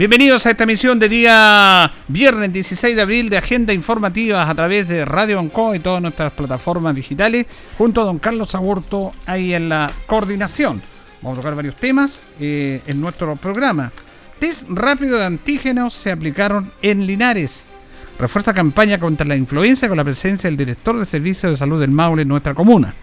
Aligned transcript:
Bienvenidos 0.00 0.46
a 0.46 0.52
esta 0.52 0.64
emisión 0.64 0.98
de 0.98 1.10
día 1.10 1.92
viernes 2.08 2.50
16 2.54 2.96
de 2.96 3.02
abril 3.02 3.28
de 3.28 3.36
Agenda 3.36 3.74
Informativa 3.74 4.48
a 4.48 4.54
través 4.54 4.88
de 4.88 5.04
Radio 5.04 5.38
Onco 5.38 5.74
y 5.74 5.78
todas 5.78 6.00
nuestras 6.00 6.32
plataformas 6.32 6.94
digitales, 6.94 7.44
junto 7.76 8.00
a 8.00 8.04
don 8.04 8.18
Carlos 8.18 8.54
Agurto 8.54 9.10
ahí 9.26 9.52
en 9.52 9.68
la 9.68 9.92
coordinación. 10.06 10.80
Vamos 11.20 11.38
a 11.38 11.42
tocar 11.42 11.54
varios 11.54 11.76
temas 11.76 12.22
eh, 12.40 12.80
en 12.86 12.98
nuestro 12.98 13.36
programa. 13.36 13.92
Test 14.38 14.64
rápido 14.70 15.18
de 15.18 15.26
antígenos 15.26 15.92
se 15.92 16.10
aplicaron 16.10 16.72
en 16.80 17.06
Linares. 17.06 17.66
Refuerza 18.18 18.54
campaña 18.54 18.98
contra 18.98 19.26
la 19.26 19.36
influencia 19.36 19.86
con 19.86 19.98
la 19.98 20.04
presencia 20.04 20.48
del 20.48 20.56
director 20.56 20.98
de 20.98 21.04
Servicios 21.04 21.52
de 21.52 21.58
Salud 21.58 21.78
del 21.78 21.90
Maule 21.90 22.22
en 22.22 22.28
nuestra 22.28 22.54
comuna. 22.54 22.94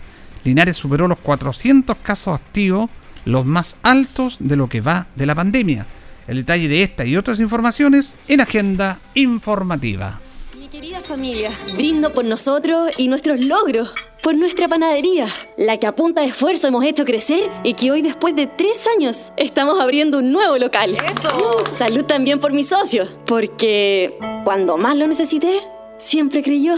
Linares 0.43 0.77
superó 0.77 1.07
los 1.07 1.19
400 1.19 1.95
casos 2.01 2.33
activos, 2.33 2.89
los 3.23 3.45
más 3.45 3.75
altos 3.83 4.37
de 4.39 4.55
lo 4.55 4.67
que 4.67 4.81
va 4.81 5.05
de 5.15 5.27
la 5.27 5.35
pandemia. 5.35 5.85
El 6.27 6.37
detalle 6.37 6.67
de 6.67 6.83
esta 6.83 7.05
y 7.05 7.15
otras 7.15 7.39
informaciones 7.39 8.13
en 8.27 8.41
Agenda 8.41 8.99
Informativa. 9.13 10.19
Mi 10.59 10.67
querida 10.67 10.99
familia, 10.99 11.51
brindo 11.75 12.13
por 12.13 12.25
nosotros 12.25 12.91
y 12.97 13.07
nuestros 13.07 13.39
logros, 13.39 13.91
por 14.21 14.35
nuestra 14.35 14.67
panadería, 14.67 15.27
la 15.57 15.77
que 15.77 15.87
a 15.87 15.95
punta 15.95 16.21
de 16.21 16.27
esfuerzo 16.27 16.67
hemos 16.67 16.83
hecho 16.83 17.05
crecer 17.05 17.49
y 17.63 17.73
que 17.75 17.91
hoy 17.91 18.01
después 18.01 18.35
de 18.35 18.45
tres 18.45 18.85
años 18.97 19.31
estamos 19.37 19.79
abriendo 19.79 20.19
un 20.19 20.33
nuevo 20.33 20.57
local. 20.57 20.97
¡Eso! 21.09 21.63
Salud 21.71 22.03
también 22.03 22.39
por 22.39 22.51
mis 22.51 22.67
socios, 22.67 23.15
porque 23.25 24.17
cuando 24.43 24.77
más 24.77 24.97
lo 24.97 25.07
necesité, 25.07 25.61
siempre 25.97 26.43
creyó. 26.43 26.75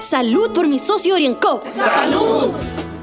Salud 0.00 0.52
por 0.52 0.68
mi 0.68 0.78
socio 0.78 1.14
Oriencop. 1.14 1.64
¡Salud! 1.74 2.50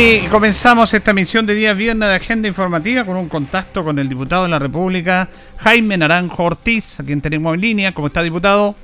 Y 0.00 0.20
comenzamos 0.28 0.94
esta 0.94 1.12
misión 1.12 1.44
de 1.44 1.56
día 1.56 1.74
viernes 1.74 2.08
de 2.08 2.14
agenda 2.14 2.46
informativa 2.46 3.04
con 3.04 3.16
un 3.16 3.28
contacto 3.28 3.82
con 3.82 3.98
el 3.98 4.08
diputado 4.08 4.44
de 4.44 4.48
la 4.48 4.60
República, 4.60 5.28
Jaime 5.56 5.96
Naranjo 5.96 6.44
Ortiz, 6.44 7.00
a 7.00 7.02
quien 7.02 7.20
tenemos 7.20 7.52
en 7.54 7.60
línea. 7.60 7.92
¿Cómo 7.92 8.06
está, 8.06 8.22
diputado? 8.22 8.76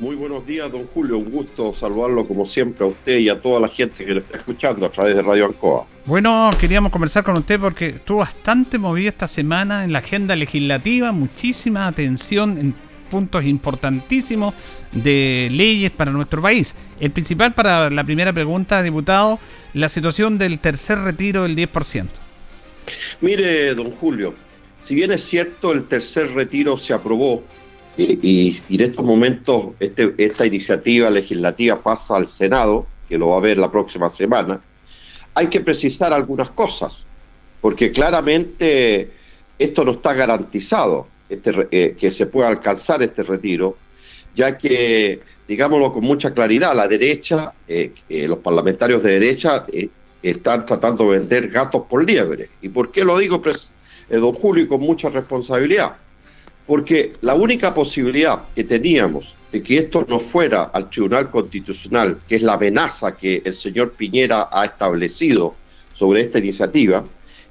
Muy 0.00 0.16
buenos 0.16 0.44
días, 0.44 0.72
don 0.72 0.88
Julio. 0.88 1.18
Un 1.18 1.30
gusto 1.30 1.72
saludarlo 1.72 2.26
como 2.26 2.44
siempre 2.44 2.84
a 2.84 2.88
usted 2.88 3.18
y 3.18 3.28
a 3.28 3.38
toda 3.38 3.60
la 3.60 3.68
gente 3.68 4.04
que 4.04 4.14
lo 4.14 4.18
está 4.18 4.38
escuchando 4.38 4.84
a 4.84 4.90
través 4.90 5.14
de 5.14 5.22
Radio 5.22 5.46
Ancoa. 5.46 5.86
Bueno, 6.06 6.50
queríamos 6.58 6.90
conversar 6.90 7.22
con 7.22 7.36
usted 7.36 7.60
porque 7.60 7.90
estuvo 7.90 8.18
bastante 8.18 8.78
movida 8.78 9.10
esta 9.10 9.28
semana 9.28 9.84
en 9.84 9.92
la 9.92 10.00
agenda 10.00 10.34
legislativa, 10.34 11.12
muchísima 11.12 11.86
atención 11.86 12.58
en 12.58 12.74
puntos 13.06 13.44
importantísimos 13.44 14.54
de 14.92 15.48
leyes 15.52 15.90
para 15.90 16.10
nuestro 16.10 16.42
país. 16.42 16.74
El 17.00 17.10
principal 17.10 17.54
para 17.54 17.90
la 17.90 18.04
primera 18.04 18.32
pregunta, 18.32 18.82
diputado, 18.82 19.38
la 19.74 19.88
situación 19.88 20.38
del 20.38 20.58
tercer 20.58 20.98
retiro 20.98 21.42
del 21.42 21.56
10%. 21.56 22.06
Mire, 23.20 23.74
don 23.74 23.90
Julio, 23.92 24.34
si 24.80 24.94
bien 24.94 25.12
es 25.12 25.24
cierto 25.24 25.72
el 25.72 25.84
tercer 25.84 26.32
retiro 26.34 26.76
se 26.76 26.92
aprobó 26.92 27.42
y, 27.96 28.56
en 28.68 28.80
estos 28.80 29.04
momentos 29.04 29.68
este, 29.80 30.14
esta 30.18 30.46
iniciativa 30.46 31.10
legislativa 31.10 31.82
pasa 31.82 32.16
al 32.16 32.28
Senado, 32.28 32.86
que 33.08 33.18
lo 33.18 33.28
va 33.28 33.38
a 33.38 33.40
ver 33.40 33.58
la 33.58 33.70
próxima 33.70 34.10
semana, 34.10 34.60
hay 35.34 35.48
que 35.48 35.60
precisar 35.60 36.12
algunas 36.12 36.50
cosas, 36.50 37.06
porque 37.60 37.92
claramente 37.92 39.12
esto 39.58 39.84
no 39.84 39.92
está 39.92 40.14
garantizado, 40.14 41.08
este, 41.28 41.68
eh, 41.70 41.96
que 41.98 42.10
se 42.10 42.26
pueda 42.26 42.48
alcanzar 42.48 43.02
este 43.02 43.22
retiro, 43.22 43.76
ya 44.34 44.56
que 44.56 45.20
digámoslo 45.48 45.92
con 45.92 46.04
mucha 46.04 46.32
claridad, 46.32 46.74
la 46.74 46.88
derecha, 46.88 47.54
eh, 47.68 47.92
eh, 48.08 48.28
los 48.28 48.38
parlamentarios 48.38 49.02
de 49.02 49.12
derecha 49.12 49.66
eh, 49.72 49.88
están 50.22 50.66
tratando 50.66 51.04
de 51.04 51.18
vender 51.18 51.48
gatos 51.48 51.82
por 51.88 52.04
liebre. 52.04 52.50
¿Y 52.60 52.68
por 52.68 52.90
qué 52.90 53.04
lo 53.04 53.18
digo, 53.18 53.40
don 54.10 54.32
Julio, 54.34 54.66
con 54.68 54.80
mucha 54.80 55.08
responsabilidad? 55.08 55.96
Porque 56.66 57.14
la 57.20 57.34
única 57.34 57.72
posibilidad 57.72 58.42
que 58.54 58.64
teníamos 58.64 59.36
de 59.52 59.62
que 59.62 59.78
esto 59.78 60.04
no 60.08 60.18
fuera 60.18 60.64
al 60.64 60.90
Tribunal 60.90 61.30
Constitucional, 61.30 62.18
que 62.28 62.36
es 62.36 62.42
la 62.42 62.54
amenaza 62.54 63.16
que 63.16 63.40
el 63.44 63.54
señor 63.54 63.92
Piñera 63.92 64.48
ha 64.50 64.64
establecido 64.64 65.54
sobre 65.92 66.22
esta 66.22 66.40
iniciativa, 66.40 67.04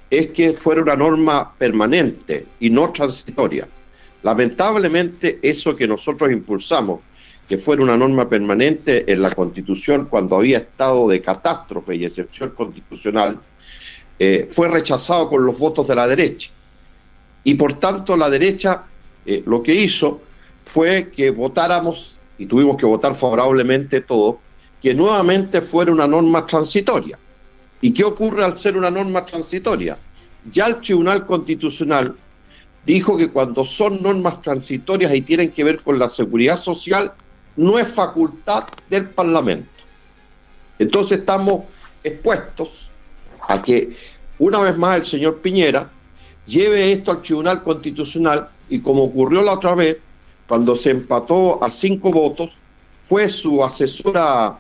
es 0.10 0.32
que 0.32 0.54
fuera 0.54 0.82
una 0.82 0.96
norma 0.96 1.54
permanente 1.58 2.46
y 2.60 2.70
no 2.70 2.92
transitoria. 2.92 3.68
Lamentablemente, 4.24 5.40
eso 5.42 5.76
que 5.76 5.88
nosotros 5.88 6.32
impulsamos 6.32 7.02
que 7.48 7.58
fuera 7.58 7.84
una 7.84 7.98
norma 7.98 8.28
permanente 8.28 9.12
en 9.12 9.22
la 9.22 9.30
Constitución 9.32 10.08
cuando 10.10 10.38
había 10.38 10.58
estado 10.58 11.08
de 11.08 11.22
catástrofe 11.22 11.96
y 11.96 12.06
excepción 12.06 12.50
constitucional, 12.52 13.40
eh, 14.18 14.48
fue 14.50 14.68
rechazado 14.68 15.30
con 15.30 15.46
los 15.46 15.60
votos 15.60 15.88
de 15.88 15.96
la 15.96 16.08
derecha. 16.08 16.50
Y 17.44 17.54
por 17.56 17.78
tanto 17.78 18.18
la 18.18 18.30
derecha 18.30 18.86
eh, 19.26 19.44
lo 19.46 19.62
que 19.62 19.76
hizo 19.76 20.22
fue 20.64 21.12
que 21.12 21.30
votáramos, 21.30 22.20
y 22.38 22.48
tuvimos 22.48 22.78
que 22.78 22.86
votar 22.86 23.16
favorablemente 23.16 24.02
todo, 24.02 24.40
que 24.82 24.94
nuevamente 24.94 25.62
fuera 25.62 25.92
una 25.92 26.08
norma 26.08 26.46
transitoria. 26.46 27.20
¿Y 27.86 27.92
qué 27.92 28.04
ocurre 28.04 28.44
al 28.44 28.58
ser 28.58 28.76
una 28.78 28.90
norma 28.90 29.24
transitoria? 29.28 29.96
Ya 30.50 30.66
el 30.66 30.82
Tribunal 30.82 31.24
Constitucional 31.28 32.16
dijo 32.84 33.16
que 33.16 33.30
cuando 33.30 33.64
son 33.64 34.02
normas 34.02 34.42
transitorias 34.42 35.14
y 35.14 35.22
tienen 35.22 35.52
que 35.52 35.64
ver 35.64 35.84
con 35.84 36.00
la 36.00 36.10
seguridad 36.10 36.58
social, 36.58 37.14
no 37.56 37.78
es 37.78 37.88
facultad 37.88 38.64
del 38.90 39.08
Parlamento. 39.10 39.70
Entonces 40.80 41.20
estamos 41.20 41.66
expuestos 42.04 42.92
a 43.48 43.62
que 43.62 43.96
una 44.40 44.62
vez 44.62 44.76
más 44.80 44.98
el 44.98 45.06
señor 45.06 45.42
Piñera 45.42 45.92
lleve 46.48 46.92
esto 46.92 47.12
al 47.12 47.22
Tribunal 47.22 47.62
Constitucional 47.62 48.50
y 48.68 48.80
como 48.80 49.04
ocurrió 49.04 49.44
la 49.44 49.54
otra 49.54 49.76
vez, 49.76 49.98
cuando 50.48 50.76
se 50.76 50.90
empató 50.90 51.64
a 51.64 51.70
cinco 51.70 52.12
votos, 52.12 52.50
fue 53.04 53.30
su 53.30 53.64
asesora 53.64 54.60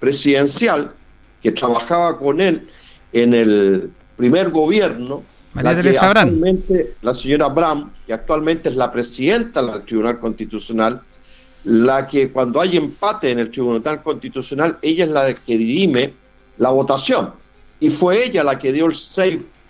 presidencial 0.00 0.94
que 1.42 1.52
trabajaba 1.52 2.18
con 2.18 2.40
él 2.40 2.68
en 3.12 3.34
el 3.34 3.90
primer 4.16 4.50
gobierno, 4.50 5.22
la, 5.54 5.78
que 5.78 5.98
actualmente, 5.98 6.94
la 7.02 7.12
señora 7.12 7.48
Bram, 7.48 7.92
que 8.06 8.12
actualmente 8.14 8.70
es 8.70 8.76
la 8.76 8.90
presidenta 8.90 9.62
del 9.62 9.82
Tribunal 9.82 10.18
Constitucional, 10.18 11.02
la 11.64 12.06
que 12.06 12.32
cuando 12.32 12.60
hay 12.60 12.76
empate 12.76 13.30
en 13.30 13.38
el 13.38 13.50
Tribunal 13.50 14.02
Constitucional, 14.02 14.78
ella 14.80 15.04
es 15.04 15.10
la 15.10 15.34
que 15.34 15.58
dirime 15.58 16.14
la 16.58 16.70
votación. 16.70 17.34
Y 17.80 17.90
fue 17.90 18.24
ella 18.24 18.44
la 18.44 18.58
que 18.58 18.72
dio 18.72 18.86
el, 18.86 18.96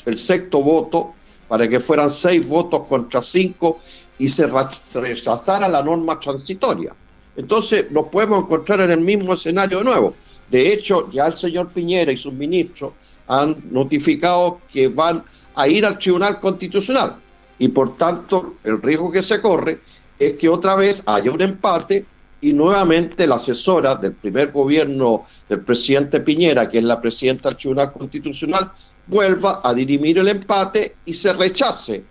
el 0.07 0.19
sexto 0.19 0.61
voto 0.61 1.15
para 1.49 1.69
que 1.69 1.81
fueran 1.81 2.11
seis 2.11 2.49
votos 2.49 2.83
contra 2.89 3.21
cinco 3.23 3.81
y 4.19 4.29
se 4.29 4.47
rechazara 4.47 5.69
la 5.69 5.83
norma 5.83 6.21
transitoria. 6.21 6.95
Entonces 7.37 7.91
nos 7.91 8.07
podemos 8.09 8.45
encontrar 8.45 8.81
en 8.81 8.91
el 8.91 9.01
mismo 9.01 9.35
escenario 9.35 9.79
de 9.79 9.85
nuevo. 9.85 10.15
De 10.53 10.71
hecho, 10.71 11.11
ya 11.11 11.29
el 11.29 11.39
señor 11.39 11.71
Piñera 11.71 12.13
y 12.13 12.17
sus 12.19 12.35
ministros 12.35 12.93
han 13.27 13.57
notificado 13.71 14.61
que 14.71 14.89
van 14.89 15.25
a 15.55 15.67
ir 15.67 15.87
al 15.87 15.99
Tribunal 15.99 16.39
Constitucional 16.41 17.17
y 17.59 17.69
por 17.69 17.97
tanto 17.97 18.57
el 18.63 18.83
riesgo 18.83 19.11
que 19.11 19.23
se 19.23 19.41
corre 19.41 19.81
es 20.19 20.35
que 20.35 20.51
otra 20.51 20.75
vez 20.75 21.05
haya 21.07 21.31
un 21.31 21.41
empate 21.41 22.05
y 22.43 22.53
nuevamente 22.53 23.27
la 23.27 23.37
asesora 23.37 23.95
del 23.95 24.13
primer 24.13 24.53
gobierno 24.53 25.25
del 25.49 25.63
presidente 25.63 26.21
Piñera, 26.21 26.69
que 26.69 26.79
es 26.79 26.85
la 26.85 27.01
presidenta 27.01 27.49
del 27.49 27.57
Tribunal 27.57 27.91
Constitucional, 27.91 28.71
vuelva 29.07 29.63
a 29.65 29.73
dirimir 29.73 30.19
el 30.19 30.29
empate 30.29 30.97
y 31.07 31.15
se 31.15 31.33
rechace. 31.33 32.05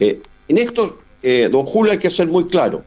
Eh, 0.00 0.22
en 0.48 0.56
esto, 0.56 1.00
eh, 1.22 1.50
don 1.52 1.66
Julio, 1.66 1.92
hay 1.92 1.98
que 1.98 2.08
ser 2.08 2.28
muy 2.28 2.46
claro. 2.46 2.82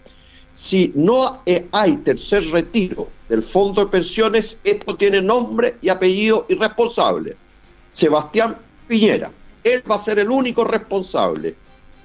Si 0.54 0.92
no 0.96 1.44
hay 1.72 1.98
tercer 1.98 2.44
retiro 2.46 3.21
del 3.32 3.44
fondo 3.44 3.86
de 3.86 3.90
pensiones, 3.90 4.60
esto 4.66 4.98
tiene 4.98 5.22
nombre 5.22 5.78
y 5.82 5.88
apellido 5.88 6.46
irresponsable. 6.50 7.38
Sebastián 7.94 8.58
Piñera. 8.90 9.32
él 9.64 9.82
va 9.90 9.96
a 9.96 10.00
ser 10.00 10.20
el 10.20 10.30
único 10.30 10.66
responsable 10.66 11.56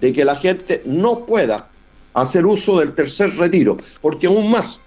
de 0.01 0.13
que 0.13 0.25
la 0.25 0.37
gente 0.37 0.83
no 0.87 1.27
pueda 1.27 1.69
hacer 2.15 2.47
uso 2.47 2.79
del 2.79 2.95
tercer 2.95 3.35
retiro, 3.39 3.77
porque 4.01 4.29
aún 4.29 4.53
más, 4.53 4.81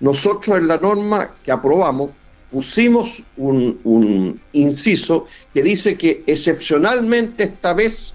nosotros 0.00 0.58
en 0.58 0.68
la 0.68 0.76
norma 0.76 1.34
que 1.42 1.52
aprobamos 1.52 2.10
pusimos 2.50 3.22
un, 3.38 3.80
un 3.84 4.38
inciso 4.52 5.24
que 5.54 5.62
dice 5.62 5.96
que 5.96 6.22
excepcionalmente 6.26 7.44
esta 7.44 7.72
vez 7.72 8.14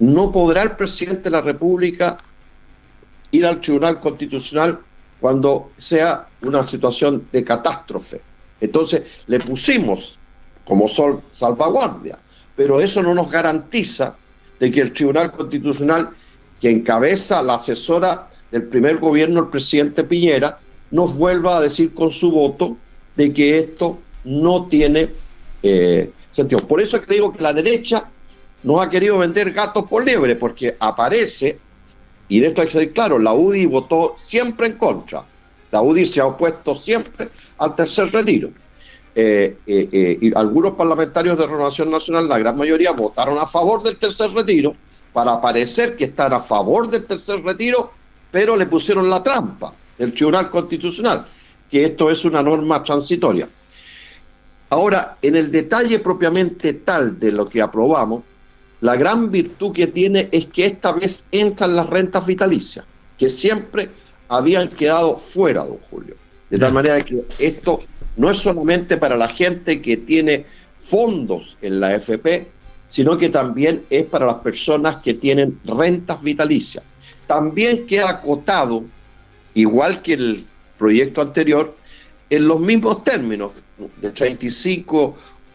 no 0.00 0.30
podrá 0.30 0.64
el 0.64 0.72
presidente 0.72 1.24
de 1.24 1.30
la 1.30 1.40
República 1.40 2.18
ir 3.30 3.46
al 3.46 3.58
Tribunal 3.58 4.00
Constitucional 4.00 4.80
cuando 5.18 5.70
sea 5.78 6.28
una 6.44 6.66
situación 6.66 7.28
de 7.32 7.44
catástrofe. 7.44 8.20
Entonces 8.60 9.22
le 9.26 9.38
pusimos 9.38 10.18
como 10.64 10.88
sol 10.88 11.20
salvaguardia, 11.30 12.18
pero 12.56 12.80
eso 12.80 13.02
no 13.02 13.14
nos 13.14 13.30
garantiza 13.30 14.16
de 14.58 14.70
que 14.70 14.80
el 14.80 14.92
Tribunal 14.92 15.32
Constitucional, 15.32 16.10
que 16.60 16.70
encabeza 16.70 17.42
la 17.42 17.54
asesora 17.54 18.28
del 18.50 18.64
primer 18.64 18.98
gobierno, 18.98 19.40
el 19.40 19.48
presidente 19.48 20.04
Piñera, 20.04 20.60
nos 20.90 21.18
vuelva 21.18 21.56
a 21.56 21.60
decir 21.60 21.92
con 21.94 22.12
su 22.12 22.30
voto 22.30 22.76
de 23.16 23.32
que 23.32 23.58
esto 23.58 23.98
no 24.24 24.66
tiene 24.66 25.10
eh, 25.62 26.12
sentido. 26.30 26.66
Por 26.66 26.80
eso 26.80 26.96
es 26.96 27.06
que 27.06 27.14
digo 27.14 27.32
que 27.32 27.42
la 27.42 27.52
derecha 27.52 28.08
no 28.62 28.80
ha 28.80 28.88
querido 28.88 29.18
vender 29.18 29.52
gatos 29.52 29.86
por 29.86 30.04
liebre, 30.04 30.36
porque 30.36 30.76
aparece, 30.78 31.58
y 32.28 32.40
de 32.40 32.48
esto 32.48 32.60
hay 32.60 32.68
que 32.68 32.72
ser 32.72 32.92
claro, 32.92 33.18
la 33.18 33.34
UDI 33.34 33.66
votó 33.66 34.14
siempre 34.16 34.68
en 34.68 34.74
contra. 34.74 35.24
La 35.72 35.82
UDI 35.82 36.04
se 36.04 36.20
ha 36.20 36.26
opuesto 36.26 36.76
siempre 36.76 37.28
al 37.58 37.74
tercer 37.74 38.12
retiro. 38.12 38.50
Eh, 39.14 39.58
eh, 39.66 39.88
eh, 39.92 40.18
y 40.20 40.34
algunos 40.36 40.72
parlamentarios 40.72 41.36
de 41.36 41.46
Renovación 41.46 41.90
Nacional, 41.90 42.28
la 42.28 42.38
gran 42.38 42.56
mayoría, 42.56 42.92
votaron 42.92 43.38
a 43.38 43.46
favor 43.46 43.82
del 43.82 43.98
tercer 43.98 44.30
retiro 44.32 44.74
para 45.12 45.40
parecer 45.40 45.96
que 45.96 46.04
están 46.04 46.32
a 46.32 46.40
favor 46.40 46.88
del 46.88 47.04
tercer 47.04 47.42
retiro, 47.42 47.92
pero 48.30 48.56
le 48.56 48.66
pusieron 48.66 49.08
la 49.10 49.22
trampa 49.22 49.74
del 49.98 50.12
Tribunal 50.12 50.50
Constitucional, 50.50 51.26
que 51.70 51.84
esto 51.84 52.10
es 52.10 52.24
una 52.24 52.42
norma 52.42 52.82
transitoria. 52.82 53.48
Ahora, 54.70 55.18
en 55.20 55.36
el 55.36 55.50
detalle 55.50 55.98
propiamente 55.98 56.74
tal 56.74 57.18
de 57.18 57.32
lo 57.32 57.48
que 57.48 57.60
aprobamos, 57.60 58.22
la 58.80 58.96
gran 58.96 59.30
virtud 59.30 59.72
que 59.72 59.86
tiene 59.86 60.28
es 60.32 60.46
que 60.46 60.64
esta 60.64 60.92
vez 60.92 61.28
entran 61.30 61.76
las 61.76 61.88
rentas 61.88 62.26
vitalicias, 62.26 62.84
que 63.18 63.28
siempre 63.28 63.90
habían 64.32 64.68
quedado 64.68 65.18
fuera, 65.18 65.64
don 65.64 65.78
Julio. 65.90 66.16
De 66.48 66.58
tal 66.58 66.72
manera 66.72 67.00
que 67.02 67.22
esto 67.38 67.80
no 68.16 68.30
es 68.30 68.38
solamente 68.38 68.96
para 68.96 69.16
la 69.16 69.28
gente 69.28 69.82
que 69.82 69.98
tiene 69.98 70.46
fondos 70.78 71.58
en 71.60 71.80
la 71.80 71.94
FP, 71.94 72.48
sino 72.88 73.18
que 73.18 73.28
también 73.28 73.84
es 73.90 74.04
para 74.04 74.26
las 74.26 74.36
personas 74.36 74.96
que 74.96 75.14
tienen 75.14 75.60
rentas 75.64 76.22
vitalicias. 76.22 76.82
También 77.26 77.86
queda 77.86 78.08
acotado, 78.08 78.84
igual 79.54 80.00
que 80.00 80.14
el 80.14 80.46
proyecto 80.78 81.20
anterior, 81.20 81.76
en 82.30 82.48
los 82.48 82.58
mismos 82.58 83.04
términos, 83.04 83.52
de 84.00 84.10
35 84.10 85.14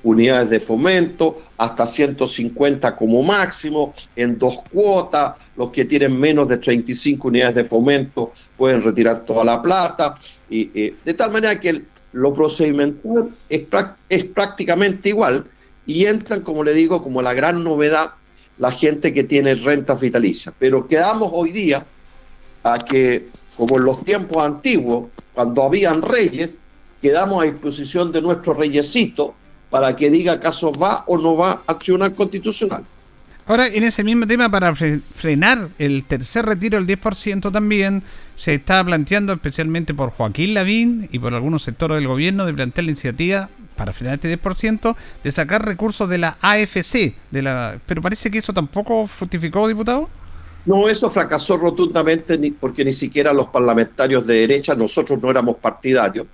unidades 0.09 0.49
de 0.49 0.59
fomento, 0.59 1.37
hasta 1.57 1.85
150 1.85 2.95
como 2.95 3.23
máximo, 3.23 3.93
en 4.15 4.37
dos 4.37 4.59
cuotas, 4.71 5.37
los 5.55 5.71
que 5.71 5.85
tienen 5.85 6.17
menos 6.17 6.47
de 6.47 6.57
35 6.57 7.27
unidades 7.27 7.55
de 7.55 7.65
fomento 7.65 8.31
pueden 8.55 8.81
retirar 8.81 9.25
toda 9.25 9.43
la 9.43 9.61
plata, 9.61 10.17
y, 10.49 10.71
eh, 10.73 10.95
de 11.03 11.13
tal 11.13 11.31
manera 11.31 11.59
que 11.59 11.83
lo 12.13 12.33
procedimental 12.33 13.29
es, 13.49 13.63
es 14.09 14.23
prácticamente 14.25 15.09
igual 15.09 15.45
y 15.85 16.05
entran, 16.05 16.41
como 16.41 16.63
le 16.63 16.73
digo, 16.73 17.03
como 17.03 17.21
la 17.21 17.33
gran 17.33 17.63
novedad 17.63 18.11
la 18.57 18.71
gente 18.71 19.13
que 19.13 19.23
tiene 19.23 19.55
rentas 19.55 19.99
vitalicias. 19.99 20.55
Pero 20.57 20.87
quedamos 20.87 21.29
hoy 21.31 21.51
día 21.51 21.85
a 22.63 22.77
que, 22.79 23.27
como 23.55 23.77
en 23.77 23.85
los 23.85 24.03
tiempos 24.03 24.43
antiguos, 24.43 25.09
cuando 25.33 25.63
habían 25.63 26.01
reyes, 26.01 26.49
quedamos 27.01 27.43
a 27.43 27.45
disposición 27.45 28.11
de 28.11 28.21
nuestro 28.21 28.53
reyesito 28.53 29.35
para 29.69 29.95
que 29.95 30.09
diga 30.09 30.33
acaso 30.33 30.71
va 30.71 31.03
o 31.07 31.17
no 31.17 31.35
va 31.35 31.61
al 31.67 31.77
Tribunal 31.77 32.15
Constitucional. 32.15 32.83
Ahora, 33.47 33.67
en 33.67 33.85
ese 33.85 34.03
mismo 34.03 34.27
tema, 34.27 34.49
para 34.49 34.75
frenar 34.75 35.69
el 35.79 36.03
tercer 36.03 36.45
retiro 36.45 36.77
del 36.77 36.99
10% 36.99 37.49
también, 37.49 38.03
se 38.35 38.55
está 38.55 38.83
planteando, 38.83 39.31
especialmente 39.31 39.93
por 39.93 40.09
Joaquín 40.11 40.53
Lavín 40.53 41.07
y 41.13 41.19
por 41.19 41.33
algunos 41.33 41.63
sectores 41.63 41.95
del 41.95 42.09
gobierno, 42.09 42.45
de 42.45 42.53
plantear 42.53 42.83
la 42.83 42.91
iniciativa 42.91 43.49
para 43.77 43.93
frenar 43.93 44.15
este 44.15 44.37
10%, 44.37 44.95
de 45.23 45.31
sacar 45.31 45.65
recursos 45.65 46.09
de 46.09 46.17
la 46.17 46.37
AFC. 46.41 47.13
De 47.31 47.41
la... 47.41 47.79
Pero 47.85 48.01
parece 48.01 48.29
que 48.29 48.39
eso 48.39 48.51
tampoco 48.51 49.07
fructificó, 49.07 49.65
diputado. 49.65 50.09
No, 50.65 50.89
eso 50.89 51.09
fracasó 51.09 51.55
rotundamente 51.55 52.37
porque 52.59 52.83
ni 52.83 52.91
siquiera 52.91 53.31
los 53.31 53.47
parlamentarios 53.47 54.27
de 54.27 54.41
derecha, 54.41 54.75
nosotros 54.75 55.21
no 55.21 55.31
éramos 55.31 55.55
partidarios, 55.55 56.27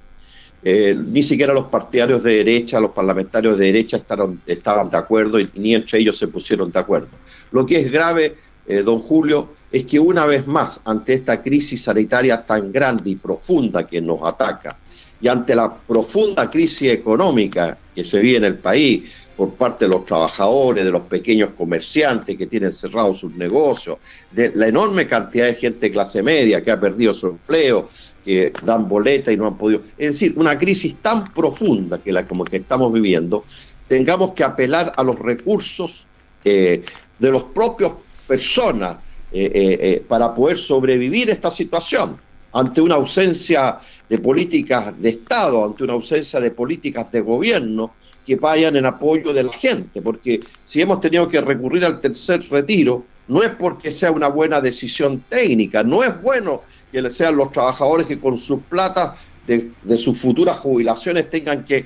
eh, 0.66 0.96
ni 0.98 1.22
siquiera 1.22 1.54
los 1.54 1.66
partidarios 1.66 2.24
de 2.24 2.38
derecha, 2.38 2.80
los 2.80 2.92
parlamentarios 2.92 3.58
de 3.58 3.66
derecha 3.66 3.98
estaban, 3.98 4.40
de 4.46 4.98
acuerdo 4.98 5.40
y 5.40 5.50
ni 5.56 5.74
entre 5.74 6.00
ellos 6.00 6.18
se 6.18 6.28
pusieron 6.28 6.72
de 6.72 6.80
acuerdo. 6.80 7.18
Lo 7.52 7.66
que 7.66 7.80
es 7.80 7.92
grave, 7.92 8.36
eh, 8.66 8.82
don 8.82 9.00
Julio, 9.00 9.50
es 9.72 9.84
que 9.86 10.00
una 10.00 10.26
vez 10.26 10.48
más, 10.48 10.82
ante 10.86 11.14
esta 11.14 11.42
crisis 11.42 11.84
sanitaria 11.84 12.46
tan 12.46 12.72
grande 12.72 13.10
y 13.10 13.16
profunda 13.16 13.86
que 13.86 14.00
nos 14.00 14.20
ataca, 14.24 14.78
y 15.20 15.28
ante 15.28 15.56
la 15.56 15.74
profunda 15.76 16.50
crisis 16.50 16.92
económica 16.92 17.78
que 17.96 18.04
se 18.04 18.20
vive 18.20 18.38
en 18.38 18.46
el 18.46 18.58
país 18.58 19.10
por 19.36 19.56
parte 19.56 19.86
de 19.86 19.90
los 19.90 20.06
trabajadores, 20.06 20.86
de 20.86 20.92
los 20.92 21.04
pequeños 21.04 21.50
comerciantes 21.58 22.38
que 22.38 22.46
tienen 22.46 22.72
cerrados 22.72 23.20
sus 23.20 23.34
negocios, 23.36 23.98
de 24.32 24.52
la 24.54 24.68
enorme 24.68 25.08
cantidad 25.08 25.48
de 25.48 25.56
gente 25.56 25.88
de 25.88 25.92
clase 25.92 26.22
media 26.22 26.64
que 26.64 26.72
ha 26.72 26.80
perdido 26.80 27.14
su 27.14 27.28
empleo, 27.28 27.90
que 28.24 28.54
dan 28.64 28.88
boleta 28.88 29.32
y 29.32 29.38
no 29.38 29.48
han 29.48 29.58
podido. 29.58 29.82
Es 29.98 30.14
decir, 30.14 30.34
una 30.38 30.58
crisis 30.58 30.96
tan 31.02 31.26
profunda 31.34 32.00
que 32.02 32.12
la 32.12 32.28
como 32.28 32.44
que 32.46 32.58
estamos 32.58 32.92
viviendo, 32.92 33.44
tengamos 33.88 34.34
que 34.34 34.44
apelar 34.44 34.94
a 34.96 35.04
los 35.04 35.20
recursos 35.20 36.08
eh, 36.44 36.84
de 37.20 37.32
los 37.32 37.44
propios 37.44 37.94
personas 38.28 38.98
eh, 39.32 39.52
eh, 39.54 40.06
para 40.08 40.34
poder 40.34 40.58
sobrevivir 40.58 41.30
esta 41.30 41.52
situación 41.52 42.18
ante 42.54 42.82
una 42.82 42.96
ausencia 42.96 43.80
de 44.08 44.20
políticas 44.20 45.00
de 45.02 45.10
Estado, 45.10 45.66
ante 45.66 45.84
una 45.84 45.94
ausencia 45.94 46.40
de 46.40 46.52
políticas 46.52 47.12
de 47.12 47.22
gobierno 47.22 47.96
que 48.26 48.36
vayan 48.36 48.76
en 48.76 48.86
apoyo 48.86 49.34
de 49.34 49.44
la 49.44 49.52
gente, 49.52 50.02
porque 50.02 50.40
si 50.64 50.82
hemos 50.82 51.02
tenido 51.02 51.28
que 51.28 51.42
recurrir 51.42 51.84
al 51.84 52.00
tercer 52.00 52.42
retiro, 52.50 53.06
no 53.28 53.44
es 53.44 53.52
porque 53.52 53.92
sea 53.92 54.12
una 54.12 54.28
buena 54.28 54.62
decisión 54.62 55.24
técnica, 55.30 55.84
no 55.84 56.04
es 56.04 56.22
bueno 56.22 56.64
que 56.92 57.10
sean 57.10 57.36
los 57.36 57.52
trabajadores 57.52 58.08
que 58.08 58.20
con 58.20 58.38
sus 58.38 58.62
plata 58.64 59.16
de, 59.46 59.98
sus 59.98 60.20
futuras 60.20 60.58
jubilaciones 60.58 61.30
tengan 61.30 61.66
que 61.66 61.86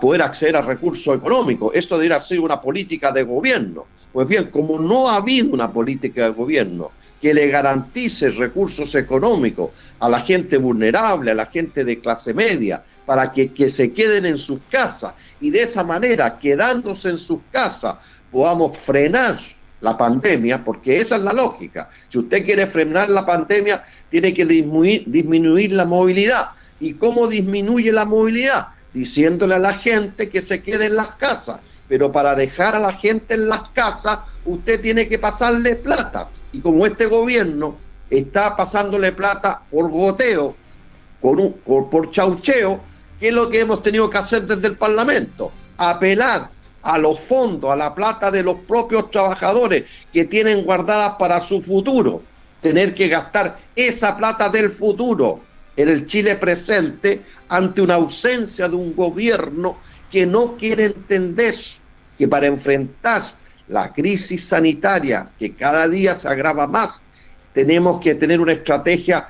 poder 0.00 0.22
acceder 0.22 0.56
a 0.56 0.62
recursos 0.62 1.16
económicos. 1.16 1.72
Esto 1.74 1.96
debería 1.96 2.20
ser 2.20 2.40
una 2.40 2.60
política 2.60 3.12
de 3.12 3.22
gobierno. 3.22 3.86
Pues 4.12 4.26
bien, 4.26 4.50
como 4.50 4.78
no 4.78 5.08
ha 5.08 5.16
habido 5.16 5.52
una 5.52 5.72
política 5.72 6.24
de 6.24 6.30
gobierno 6.30 6.90
que 7.20 7.34
le 7.34 7.48
garantice 7.48 8.30
recursos 8.30 8.94
económicos 8.94 9.70
a 9.98 10.08
la 10.08 10.20
gente 10.20 10.56
vulnerable, 10.56 11.30
a 11.30 11.34
la 11.34 11.46
gente 11.46 11.84
de 11.84 11.98
clase 11.98 12.32
media, 12.32 12.82
para 13.04 13.32
que, 13.32 13.52
que 13.52 13.68
se 13.68 13.92
queden 13.92 14.26
en 14.26 14.38
sus 14.38 14.60
casas 14.70 15.14
y 15.40 15.50
de 15.50 15.62
esa 15.62 15.84
manera, 15.84 16.38
quedándose 16.38 17.10
en 17.10 17.18
sus 17.18 17.40
casas, 17.50 17.96
podamos 18.30 18.76
frenar 18.78 19.36
la 19.80 19.96
pandemia, 19.96 20.64
porque 20.64 20.98
esa 20.98 21.16
es 21.16 21.22
la 21.22 21.32
lógica. 21.32 21.88
Si 22.08 22.18
usted 22.18 22.44
quiere 22.44 22.66
frenar 22.66 23.08
la 23.10 23.24
pandemia, 23.24 23.82
tiene 24.08 24.34
que 24.34 24.44
disminuir, 24.44 25.04
disminuir 25.06 25.72
la 25.72 25.84
movilidad. 25.84 26.50
¿Y 26.80 26.94
cómo 26.94 27.26
disminuye 27.26 27.92
la 27.92 28.04
movilidad? 28.04 28.68
Diciéndole 28.92 29.54
a 29.54 29.58
la 29.58 29.74
gente 29.74 30.30
que 30.30 30.42
se 30.42 30.62
quede 30.62 30.86
en 30.86 30.96
las 30.96 31.14
casas. 31.16 31.60
Pero 31.88 32.12
para 32.12 32.34
dejar 32.34 32.74
a 32.74 32.80
la 32.80 32.92
gente 32.92 33.34
en 33.34 33.48
las 33.48 33.70
casas, 33.70 34.18
usted 34.44 34.80
tiene 34.80 35.08
que 35.08 35.18
pasarle 35.18 35.76
plata. 35.76 36.28
Y 36.52 36.60
como 36.60 36.86
este 36.86 37.06
gobierno 37.06 37.76
está 38.10 38.56
pasándole 38.56 39.12
plata 39.12 39.62
por 39.70 39.90
goteo, 39.90 40.56
por, 41.20 41.54
por, 41.58 41.90
por 41.90 42.10
chaucheo, 42.10 42.80
¿qué 43.18 43.28
es 43.28 43.34
lo 43.34 43.48
que 43.48 43.60
hemos 43.60 43.82
tenido 43.82 44.08
que 44.10 44.18
hacer 44.18 44.42
desde 44.46 44.68
el 44.68 44.76
Parlamento? 44.76 45.52
Apelar 45.76 46.50
a 46.88 46.96
los 46.96 47.20
fondos, 47.20 47.70
a 47.70 47.76
la 47.76 47.94
plata 47.94 48.30
de 48.30 48.42
los 48.42 48.60
propios 48.60 49.10
trabajadores 49.10 49.84
que 50.10 50.24
tienen 50.24 50.64
guardadas 50.64 51.16
para 51.18 51.38
su 51.38 51.60
futuro. 51.62 52.22
Tener 52.62 52.94
que 52.94 53.08
gastar 53.08 53.58
esa 53.76 54.16
plata 54.16 54.48
del 54.48 54.70
futuro 54.70 55.42
en 55.76 55.90
el 55.90 56.06
Chile 56.06 56.36
presente 56.36 57.20
ante 57.50 57.82
una 57.82 57.96
ausencia 57.96 58.70
de 58.70 58.76
un 58.76 58.96
gobierno 58.96 59.76
que 60.10 60.24
no 60.24 60.56
quiere 60.56 60.86
entender 60.86 61.54
que 62.16 62.26
para 62.26 62.46
enfrentar 62.46 63.20
la 63.68 63.92
crisis 63.92 64.42
sanitaria 64.48 65.28
que 65.38 65.54
cada 65.54 65.86
día 65.88 66.14
se 66.14 66.26
agrava 66.26 66.66
más, 66.66 67.02
tenemos 67.52 68.00
que 68.00 68.14
tener 68.14 68.40
una 68.40 68.52
estrategia 68.52 69.28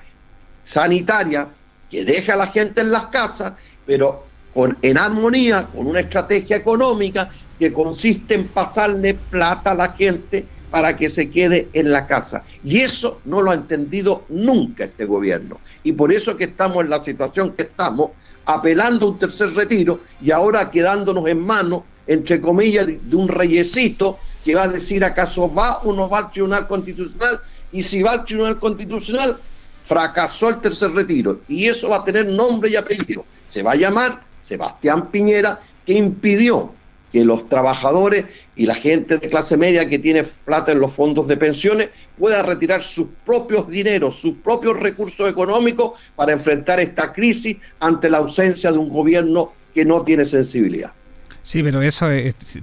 sanitaria 0.63 1.49
que 1.91 2.05
deje 2.05 2.31
a 2.31 2.37
la 2.37 2.47
gente 2.47 2.83
en 2.83 2.93
las 2.93 3.07
casas, 3.07 3.55
pero 3.85 4.29
con, 4.55 4.79
en 4.81 4.97
armonía 4.97 5.67
con 5.67 5.89
una 5.89 6.01
estrategia 6.01 6.57
económica 6.57 7.29
que 7.59 7.73
consiste 7.73 8.35
en 8.35 8.49
pasarle 8.49 9.15
plata 9.15 9.73
a 9.73 9.75
la 9.75 9.93
gente 9.93 10.47
para 10.71 10.97
que 10.97 11.09
se 11.09 11.31
quede 11.31 11.69
en 11.73 11.91
la 11.91 12.07
casa. 12.07 12.45
Y 12.63 12.81
eso 12.81 13.21
no 13.25 13.41
lo 13.43 13.51
ha 13.51 13.55
entendido 13.55 14.25
nunca 14.29 14.85
este 14.85 15.05
gobierno. 15.05 15.61
Y 15.83 15.93
por 15.93 16.13
eso 16.13 16.37
que 16.37 16.45
estamos 16.45 16.85
en 16.85 16.91
la 16.91 17.03
situación 17.03 17.53
que 17.53 17.65
estamos, 17.65 18.11
apelando 18.45 19.07
a 19.07 19.11
un 19.11 19.19
tercer 19.19 19.51
retiro 19.51 20.01
y 20.23 20.31
ahora 20.31 20.71
quedándonos 20.71 21.27
en 21.27 21.45
manos, 21.45 21.83
entre 22.07 22.41
comillas, 22.41 22.87
de 22.87 23.17
un 23.17 23.29
reyesito 23.29 24.19
que 24.45 24.55
va 24.55 24.65
a 24.65 24.69
decir 24.69 25.05
acaso 25.05 25.53
va 25.53 25.79
o 25.79 25.93
no 25.93 26.09
va 26.09 26.19
al 26.19 26.33
Tribunal 26.33 26.67
Constitucional. 26.67 27.41
Y 27.73 27.83
si 27.83 28.03
va 28.03 28.13
al 28.13 28.25
Tribunal 28.25 28.59
Constitucional, 28.59 29.37
fracasó 29.83 30.51
el 30.51 30.61
tercer 30.61 30.93
retiro. 30.93 31.41
Y 31.49 31.67
eso 31.67 31.89
va 31.89 31.97
a 31.97 32.05
tener 32.05 32.27
nombre 32.27 32.71
y 32.71 32.77
apellido. 32.77 33.25
Se 33.47 33.63
va 33.63 33.73
a 33.73 33.77
llamar 33.77 34.23
Sebastián 34.43 35.11
Piñera, 35.11 35.61
que 35.85 35.95
impidió 35.95 36.73
que 37.13 37.25
los 37.25 37.49
trabajadores 37.49 38.25
y 38.57 38.67
la 38.67 38.75
gente 38.75 39.19
de 39.19 39.29
clase 39.29 39.57
media 39.57 39.89
que 39.89 39.99
tiene 39.99 40.25
plata 40.45 40.73
en 40.73 40.81
los 40.81 40.93
fondos 40.93 41.27
de 41.29 41.37
pensiones 41.37 41.91
pueda 42.19 42.43
retirar 42.43 42.83
sus 42.83 43.09
propios 43.25 43.69
dineros, 43.69 44.17
sus 44.17 44.35
propios 44.35 44.79
recursos 44.79 45.29
económicos 45.29 46.13
para 46.17 46.33
enfrentar 46.33 46.81
esta 46.81 47.13
crisis 47.13 47.57
ante 47.81 48.11
la 48.11 48.19
ausencia 48.19 48.73
de 48.73 48.79
un 48.79 48.89
gobierno 48.89 49.53
que 49.75 49.85
no 49.85 50.03
tiene 50.03 50.25
sensibilidad. 50.25 50.93
Sí, 51.43 51.63
pero 51.63 51.81
eso 51.81 52.09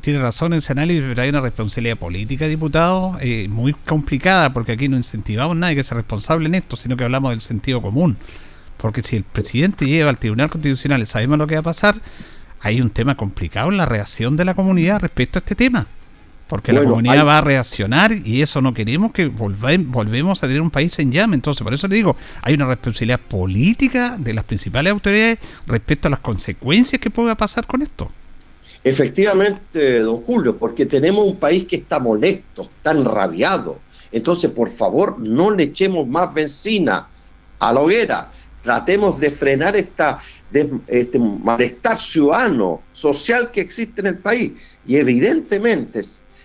tiene 0.01 0.19
razón 0.19 0.53
en 0.53 0.59
ese 0.59 0.73
análisis, 0.73 1.03
pero 1.07 1.21
hay 1.23 1.29
una 1.29 1.41
responsabilidad 1.41 1.97
política, 1.97 2.45
diputado, 2.45 3.17
eh, 3.19 3.47
muy 3.49 3.73
complicada, 3.73 4.53
porque 4.53 4.73
aquí 4.73 4.87
no 4.87 4.95
incentivamos 4.95 5.57
a 5.57 5.59
nadie 5.59 5.77
que 5.77 5.83
sea 5.83 5.97
responsable 5.97 6.45
en 6.45 6.53
esto, 6.53 6.75
sino 6.75 6.95
que 6.95 7.03
hablamos 7.03 7.31
del 7.31 7.41
sentido 7.41 7.81
común. 7.81 8.15
Porque 8.77 9.01
si 9.01 9.15
el 9.15 9.23
presidente 9.23 9.85
lleva 9.85 10.11
al 10.11 10.19
Tribunal 10.19 10.51
Constitucional 10.51 11.01
y 11.01 11.07
sabemos 11.07 11.39
lo 11.39 11.47
que 11.47 11.55
va 11.55 11.61
a 11.61 11.63
pasar, 11.63 11.95
hay 12.65 12.81
un 12.81 12.89
tema 12.89 13.15
complicado 13.15 13.69
en 13.69 13.77
la 13.77 13.85
reacción 13.85 14.35
de 14.37 14.43
la 14.43 14.55
comunidad 14.55 14.99
respecto 14.99 15.37
a 15.37 15.41
este 15.41 15.53
tema. 15.53 15.85
Porque 16.47 16.73
la 16.73 16.83
comunidad 16.83 17.23
va 17.23 17.37
a 17.37 17.41
reaccionar 17.41 18.11
y 18.11 18.41
eso 18.41 18.59
no 18.59 18.73
queremos 18.73 19.11
que 19.11 19.27
volvemos 19.27 20.43
a 20.43 20.47
tener 20.47 20.61
un 20.61 20.71
país 20.71 20.97
en 20.97 21.11
llama. 21.11 21.35
Entonces, 21.35 21.63
por 21.63 21.75
eso 21.75 21.87
le 21.87 21.95
digo, 21.95 22.15
hay 22.41 22.55
una 22.55 22.65
responsabilidad 22.65 23.19
política 23.19 24.15
de 24.17 24.33
las 24.33 24.45
principales 24.45 24.93
autoridades 24.93 25.39
respecto 25.67 26.07
a 26.07 26.11
las 26.11 26.21
consecuencias 26.21 26.99
que 26.99 27.11
pueda 27.11 27.35
pasar 27.35 27.67
con 27.67 27.83
esto. 27.83 28.11
Efectivamente, 28.83 29.99
don 29.99 30.21
Julio, 30.23 30.57
porque 30.57 30.87
tenemos 30.87 31.27
un 31.27 31.37
país 31.37 31.65
que 31.65 31.75
está 31.75 31.99
molesto, 31.99 32.63
está 32.63 32.91
enrabiado. 32.91 33.79
Entonces, 34.11 34.49
por 34.49 34.71
favor, 34.71 35.19
no 35.19 35.51
le 35.51 35.63
echemos 35.63 36.07
más 36.07 36.33
benzina 36.33 37.07
a 37.59 37.73
la 37.73 37.79
hoguera. 37.79 38.31
Tratemos 38.61 39.19
de 39.19 39.29
frenar 39.29 39.75
esta, 39.75 40.19
de 40.51 40.69
este 40.87 41.19
malestar 41.19 41.97
ciudadano, 41.97 42.81
social 42.93 43.51
que 43.51 43.61
existe 43.61 44.01
en 44.01 44.07
el 44.07 44.17
país. 44.17 44.53
Y 44.85 44.97
evidentemente, 44.97 46.01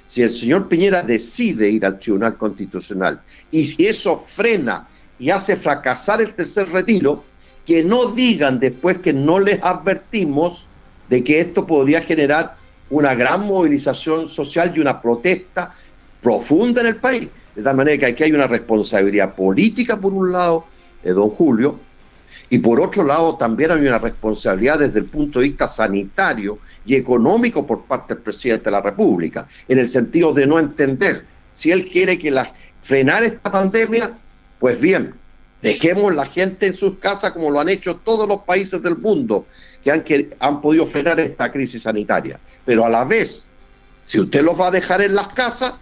si 0.06 0.22
el 0.22 0.30
señor 0.30 0.68
Piñera 0.68 1.02
decide 1.02 1.68
ir 1.68 1.84
al 1.84 1.98
Tribunal 1.98 2.36
Constitucional 2.36 3.20
y 3.50 3.62
si 3.62 3.86
eso 3.86 4.24
frena 4.26 4.88
y 5.18 5.30
hace 5.30 5.56
fracasar 5.56 6.20
el 6.20 6.34
tercer 6.34 6.68
retiro, 6.70 7.24
que 7.64 7.84
no 7.84 8.06
digan 8.12 8.58
después 8.58 8.98
que 8.98 9.12
no 9.12 9.38
les 9.38 9.62
advertimos 9.62 10.68
de 11.08 11.22
que 11.22 11.40
esto 11.40 11.66
podría 11.66 12.00
generar 12.00 12.56
una 12.88 13.14
gran 13.14 13.46
movilización 13.46 14.28
social 14.28 14.72
y 14.74 14.80
una 14.80 15.00
protesta 15.00 15.72
profunda 16.20 16.80
en 16.80 16.88
el 16.88 16.96
país. 16.96 17.28
De 17.54 17.62
tal 17.62 17.76
manera 17.76 17.98
que 17.98 18.06
aquí 18.06 18.24
hay 18.24 18.32
una 18.32 18.46
responsabilidad 18.46 19.34
política, 19.34 20.00
por 20.00 20.12
un 20.12 20.32
lado, 20.32 20.64
de 21.02 21.12
don 21.12 21.30
Julio, 21.30 21.78
y 22.52 22.58
por 22.58 22.80
otro 22.80 23.04
lado, 23.04 23.36
también 23.36 23.70
hay 23.70 23.86
una 23.86 23.98
responsabilidad 23.98 24.80
desde 24.80 24.98
el 24.98 25.04
punto 25.04 25.38
de 25.38 25.46
vista 25.46 25.68
sanitario 25.68 26.58
y 26.84 26.96
económico 26.96 27.64
por 27.64 27.84
parte 27.84 28.14
del 28.14 28.24
presidente 28.24 28.64
de 28.64 28.72
la 28.72 28.82
República, 28.82 29.46
en 29.68 29.78
el 29.78 29.88
sentido 29.88 30.32
de 30.34 30.48
no 30.48 30.58
entender 30.58 31.24
si 31.52 31.70
él 31.70 31.88
quiere 31.88 32.18
que 32.18 32.32
la, 32.32 32.52
frenar 32.82 33.22
esta 33.22 33.52
pandemia, 33.52 34.18
pues 34.58 34.80
bien, 34.80 35.14
dejemos 35.62 36.14
la 36.14 36.26
gente 36.26 36.66
en 36.66 36.74
sus 36.74 36.98
casas 36.98 37.30
como 37.30 37.50
lo 37.50 37.60
han 37.60 37.68
hecho 37.68 37.96
todos 37.96 38.28
los 38.28 38.42
países 38.42 38.82
del 38.82 38.96
mundo 38.98 39.46
que 39.84 39.92
han, 39.92 40.02
que 40.02 40.36
han 40.40 40.60
podido 40.60 40.86
frenar 40.86 41.20
esta 41.20 41.52
crisis 41.52 41.82
sanitaria. 41.82 42.40
Pero 42.64 42.84
a 42.84 42.90
la 42.90 43.04
vez, 43.04 43.48
si 44.02 44.18
usted 44.18 44.42
los 44.42 44.58
va 44.58 44.68
a 44.68 44.72
dejar 44.72 45.02
en 45.02 45.14
las 45.14 45.28
casas, 45.28 45.74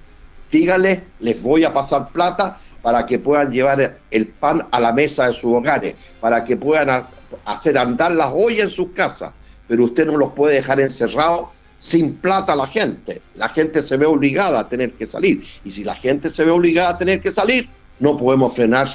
dígale, 0.51 1.05
les 1.21 1.41
voy 1.41 1.65
a 1.65 1.73
pasar 1.73 2.11
plata 2.13 2.61
para 2.83 3.07
que 3.07 3.19
puedan 3.19 3.51
llevar 3.51 3.99
el 4.11 4.27
pan 4.29 4.67
a 4.71 4.81
la 4.81 4.93
mesa 4.93 5.27
de 5.27 5.33
sus 5.33 5.55
hogares, 5.55 5.95
para 6.21 6.45
que 6.45 6.57
puedan 6.57 7.07
hacer 7.45 7.77
andar 7.77 8.13
las 8.13 8.33
ollas 8.33 8.65
en 8.65 8.71
sus 8.71 8.91
casas, 8.93 9.33
pero 9.67 9.85
usted 9.85 10.07
no 10.07 10.17
los 10.17 10.33
puede 10.33 10.55
dejar 10.55 10.81
encerrados 10.81 11.49
sin 11.79 12.15
plata 12.15 12.55
a 12.55 12.57
la 12.57 12.67
gente. 12.67 13.23
La 13.37 13.49
gente 13.49 13.83
se 13.83 13.97
ve 13.97 14.07
obligada 14.07 14.61
a 14.61 14.69
tener 14.69 14.93
que 14.93 15.07
salir. 15.07 15.43
Y 15.65 15.71
si 15.71 15.85
la 15.85 15.95
gente 15.95 16.29
se 16.29 16.45
ve 16.45 16.51
obligada 16.51 16.91
a 16.91 16.99
tener 16.99 17.21
que 17.21 17.31
salir, 17.31 17.69
no 18.01 18.17
podemos 18.17 18.55
frenar 18.55 18.89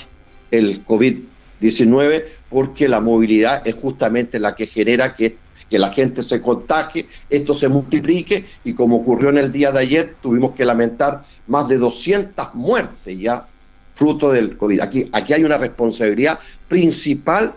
el 0.51 0.85
COVID-19 0.85 2.25
porque 2.49 2.87
la 2.87 3.01
movilidad 3.01 3.65
es 3.65 3.75
justamente 3.75 4.39
la 4.39 4.55
que 4.55 4.67
genera 4.67 5.15
que, 5.15 5.37
que 5.69 5.79
la 5.79 5.91
gente 5.91 6.23
se 6.23 6.41
contagie, 6.41 7.07
esto 7.29 7.53
se 7.53 7.69
multiplique 7.69 8.45
y 8.63 8.73
como 8.73 8.97
ocurrió 8.97 9.29
en 9.29 9.37
el 9.37 9.51
día 9.51 9.71
de 9.71 9.79
ayer, 9.79 10.15
tuvimos 10.21 10.51
que 10.51 10.65
lamentar 10.65 11.21
más 11.47 11.67
de 11.67 11.77
200 11.77 12.53
muertes 12.53 13.17
ya 13.17 13.47
fruto 13.93 14.31
del 14.31 14.57
COVID. 14.57 14.81
Aquí, 14.81 15.09
aquí 15.11 15.33
hay 15.33 15.43
una 15.43 15.57
responsabilidad 15.57 16.39
principal 16.67 17.53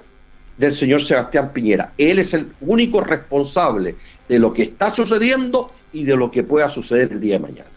del 0.57 0.73
señor 0.73 1.03
Sebastián 1.03 1.53
Piñera. 1.53 1.93
Él 1.99 2.19
es 2.19 2.35
el 2.35 2.53
único 2.61 3.01
responsable 3.01 3.97
de 4.29 4.39
lo 4.39 4.53
que 4.53 4.63
está 4.63 4.95
sucediendo 4.95 5.71
y 5.93 6.05
de 6.05 6.17
lo 6.17 6.31
que 6.31 6.43
pueda 6.43 6.71
suceder 6.71 7.13
el 7.13 7.21
día 7.21 7.35
de 7.35 7.41
mañana. 7.41 7.71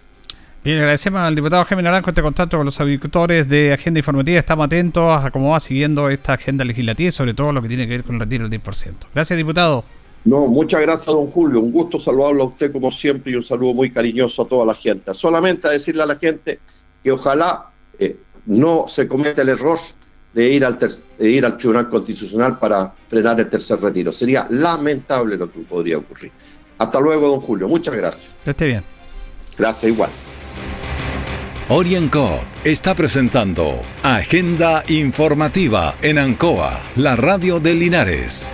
Bien, 0.63 0.79
agradecemos 0.79 1.21
al 1.21 1.35
diputado 1.35 1.63
Jaime 1.63 1.83
Naranjo 1.83 2.09
este 2.09 2.21
contacto 2.21 2.57
con 2.57 2.65
los 2.65 2.79
agricultores 2.81 3.47
de 3.47 3.71
Agenda 3.71 3.99
Informativa. 3.99 4.39
Estamos 4.39 4.65
atentos 4.65 5.23
a 5.23 5.31
cómo 5.31 5.51
va 5.51 5.59
siguiendo 5.61 6.09
esta 6.09 6.33
agenda 6.33 6.65
legislativa 6.65 7.09
y 7.09 7.11
sobre 7.13 7.33
todo 7.33 7.53
lo 7.53 7.61
que 7.61 7.69
tiene 7.69 7.87
que 7.87 7.93
ver 7.93 8.03
con 8.03 8.15
el 8.15 8.21
retiro 8.21 8.49
del 8.49 8.61
10%. 8.61 8.93
Gracias, 9.13 9.37
diputado. 9.37 9.85
No, 10.25 10.47
muchas 10.47 10.81
gracias, 10.81 11.05
don 11.05 11.27
Julio. 11.27 11.61
Un 11.61 11.71
gusto 11.71 11.97
saludarlo 11.97 12.43
a 12.43 12.45
usted 12.47 12.73
como 12.73 12.91
siempre 12.91 13.31
y 13.31 13.35
un 13.35 13.43
saludo 13.43 13.73
muy 13.73 13.89
cariñoso 13.89 14.41
a 14.41 14.47
toda 14.47 14.65
la 14.65 14.75
gente. 14.75 15.13
Solamente 15.13 15.67
a 15.67 15.71
decirle 15.71 16.03
a 16.03 16.07
la 16.07 16.17
gente 16.17 16.59
que 17.01 17.11
ojalá 17.13 17.69
eh, 17.97 18.17
no 18.49 18.85
se 18.87 19.07
cometa 19.07 19.43
el 19.43 19.49
error 19.49 19.77
de 20.33 20.49
ir, 20.49 20.65
al 20.65 20.77
ir 21.19 21.45
al 21.45 21.57
Tribunal 21.57 21.89
Constitucional 21.89 22.59
para 22.59 22.93
frenar 23.07 23.39
el 23.39 23.47
tercer 23.47 23.79
retiro. 23.79 24.11
Sería 24.11 24.47
lamentable 24.49 25.37
lo 25.37 25.51
que 25.51 25.59
podría 25.59 25.97
ocurrir. 25.97 26.31
Hasta 26.77 26.99
luego, 26.99 27.29
don 27.29 27.41
Julio. 27.41 27.67
Muchas 27.67 27.95
gracias. 27.95 28.35
Que 28.43 28.51
esté 28.51 28.65
bien. 28.65 28.83
Gracias, 29.57 29.91
igual. 29.91 30.09
Orienco 31.69 32.39
está 32.63 32.95
presentando 32.95 33.81
Agenda 34.01 34.83
Informativa 34.87 35.93
en 36.01 36.17
Ancoa, 36.17 36.79
la 36.95 37.15
radio 37.15 37.59
de 37.59 37.75
Linares. 37.75 38.53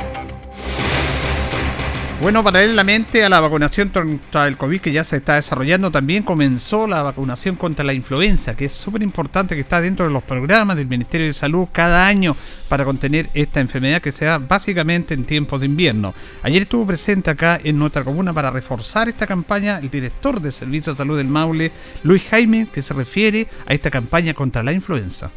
Bueno, 2.21 2.43
paralelamente 2.43 3.25
a 3.25 3.29
la 3.29 3.39
vacunación 3.39 3.89
contra 3.89 4.47
el 4.47 4.55
COVID 4.55 4.79
que 4.79 4.91
ya 4.91 5.03
se 5.03 5.17
está 5.17 5.35
desarrollando, 5.35 5.89
también 5.89 6.21
comenzó 6.21 6.85
la 6.85 7.01
vacunación 7.01 7.55
contra 7.55 7.83
la 7.83 7.93
influenza, 7.93 8.55
que 8.55 8.65
es 8.65 8.73
súper 8.73 9.01
importante 9.01 9.55
que 9.55 9.61
está 9.61 9.81
dentro 9.81 10.05
de 10.05 10.11
los 10.11 10.21
programas 10.21 10.77
del 10.77 10.85
Ministerio 10.85 11.25
de 11.25 11.33
Salud 11.33 11.69
cada 11.71 12.05
año 12.05 12.37
para 12.69 12.85
contener 12.85 13.27
esta 13.33 13.59
enfermedad 13.59 14.03
que 14.03 14.11
se 14.11 14.25
da 14.25 14.37
básicamente 14.37 15.15
en 15.15 15.25
tiempos 15.25 15.61
de 15.61 15.65
invierno. 15.65 16.13
Ayer 16.43 16.61
estuvo 16.61 16.85
presente 16.85 17.31
acá 17.31 17.59
en 17.63 17.79
nuestra 17.79 18.03
comuna 18.03 18.33
para 18.33 18.51
reforzar 18.51 19.09
esta 19.09 19.25
campaña 19.25 19.79
el 19.79 19.89
director 19.89 20.39
de 20.39 20.51
Servicio 20.51 20.93
de 20.93 20.97
Salud 20.97 21.17
del 21.17 21.27
Maule, 21.27 21.71
Luis 22.03 22.21
Jaime, 22.29 22.67
que 22.71 22.83
se 22.83 22.93
refiere 22.93 23.47
a 23.65 23.73
esta 23.73 23.89
campaña 23.89 24.35
contra 24.35 24.61
la 24.61 24.73
influenza. 24.73 25.31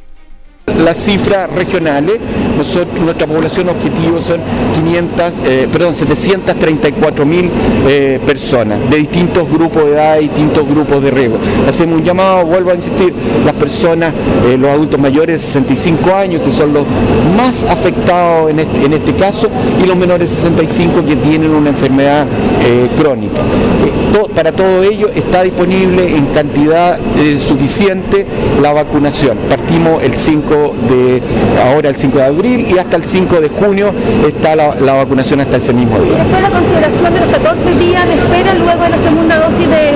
Las 0.84 0.98
cifras 0.98 1.50
regionales. 1.50 2.20
Nosotros, 2.58 3.00
nuestra 3.00 3.26
población 3.26 3.68
objetivo 3.68 4.20
son 4.20 4.38
500, 4.74 5.42
eh, 5.44 5.68
perdón, 5.72 5.96
734 5.96 7.26
mil 7.26 7.50
eh, 7.88 8.20
personas 8.24 8.78
de 8.90 8.98
distintos 8.98 9.50
grupos 9.50 9.86
de 9.86 9.92
edad, 9.92 10.18
distintos 10.18 10.68
grupos 10.68 11.02
de 11.02 11.10
riesgo. 11.10 11.38
Hacemos 11.68 11.98
un 11.98 12.04
llamado, 12.04 12.44
vuelvo 12.44 12.70
a 12.70 12.74
insistir, 12.74 13.12
las 13.44 13.54
personas, 13.54 14.12
eh, 14.46 14.56
los 14.58 14.70
adultos 14.70 15.00
mayores 15.00 15.40
de 15.40 15.46
65 15.46 16.14
años, 16.14 16.42
que 16.42 16.50
son 16.50 16.72
los 16.72 16.84
más 17.36 17.64
afectados 17.64 18.50
en 18.50 18.60
este, 18.60 18.84
en 18.84 18.92
este 18.92 19.12
caso, 19.14 19.48
y 19.82 19.86
los 19.86 19.96
menores 19.96 20.30
de 20.30 20.36
65 20.36 21.04
que 21.06 21.16
tienen 21.16 21.50
una 21.50 21.70
enfermedad 21.70 22.26
crónica. 22.98 23.40
para 24.34 24.52
todo 24.52 24.82
ello 24.82 25.10
está 25.14 25.42
disponible 25.42 26.16
en 26.16 26.26
cantidad 26.26 26.98
suficiente 27.38 28.26
la 28.62 28.72
vacunación. 28.72 29.36
Partimos 29.48 30.02
el 30.02 30.16
5 30.16 30.73
de, 30.88 31.22
ahora 31.62 31.88
el 31.88 31.96
5 31.96 32.18
de 32.18 32.24
abril 32.24 32.66
y 32.74 32.78
hasta 32.78 32.96
el 32.96 33.06
5 33.06 33.40
de 33.40 33.48
junio 33.48 33.92
está 34.26 34.56
la, 34.56 34.94
vacunación 34.94 35.40
hasta 35.40 35.56
ese 35.56 35.72
mismo 35.72 35.98
día. 35.98 36.24
¿Cuál 36.30 36.42
la 36.42 36.50
consideración 36.50 37.14
de 37.14 37.20
los 37.20 37.28
14 37.30 37.74
días 37.78 38.06
de 38.06 38.14
espera 38.14 38.54
luego 38.54 38.82
de 38.82 38.88
la 38.90 38.98
segunda 38.98 39.38
dosis 39.38 39.68
de 39.68 39.92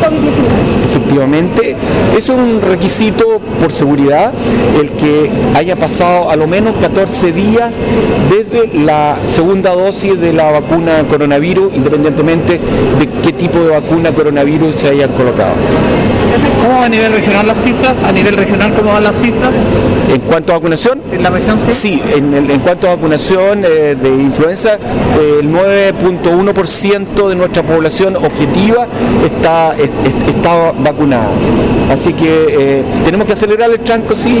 COVID-19? 0.00 0.78
Efectivamente, 0.90 1.76
eso 2.16 2.32
es 2.32 2.38
un 2.38 2.60
requisito 2.62 3.40
por 3.60 3.72
seguridad, 3.72 4.32
el 4.80 4.90
que 4.90 5.30
haya 5.54 5.76
pasado 5.76 6.30
a 6.30 6.36
lo 6.36 6.46
menos 6.46 6.74
14 6.80 7.32
días 7.32 7.74
desde 8.30 8.78
la 8.78 9.16
segunda 9.26 9.74
dosis 9.74 10.20
de 10.20 10.32
la 10.32 10.50
vacuna 10.50 11.04
coronavirus, 11.10 11.74
independientemente 11.74 12.60
de 12.98 13.08
qué 13.22 13.32
tipo 13.32 13.58
de 13.58 13.70
vacuna 13.70 14.12
coronavirus 14.12 14.76
se 14.76 14.88
hayan 14.88 15.10
colocado. 15.12 15.52
¿Cómo 16.62 16.82
a 16.82 16.88
nivel 16.88 17.12
regional 17.12 17.46
las 17.46 17.58
cifras? 17.62 17.94
¿A 18.04 18.12
nivel 18.12 18.36
regional 18.36 18.72
cómo 18.74 18.92
van 18.92 19.04
las 19.04 19.16
cifras? 19.16 19.56
¿En 20.08 20.20
cuanto 20.22 20.52
a 20.52 20.56
vacunación? 20.56 21.00
¿En 21.12 21.22
la 21.22 21.30
región 21.30 21.58
sí? 21.68 22.00
en, 22.14 22.60
cuanto 22.60 22.88
a 22.88 22.94
vacunación 22.94 23.62
eh, 23.64 23.94
de 24.00 24.08
influenza, 24.08 24.74
eh, 24.74 25.40
el 25.40 25.52
9.1% 25.52 27.28
de 27.28 27.34
nuestra 27.34 27.62
población 27.62 28.16
objetiva 28.16 28.86
está, 29.24 29.76
está 29.76 30.72
vacunada. 30.78 31.28
Así 31.90 32.14
que 32.14 32.46
eh, 32.48 32.82
tenemos 33.04 33.26
que 33.26 33.34
acelerar 33.34 33.70
el 33.70 33.80
tranco, 33.80 34.14
sí, 34.14 34.38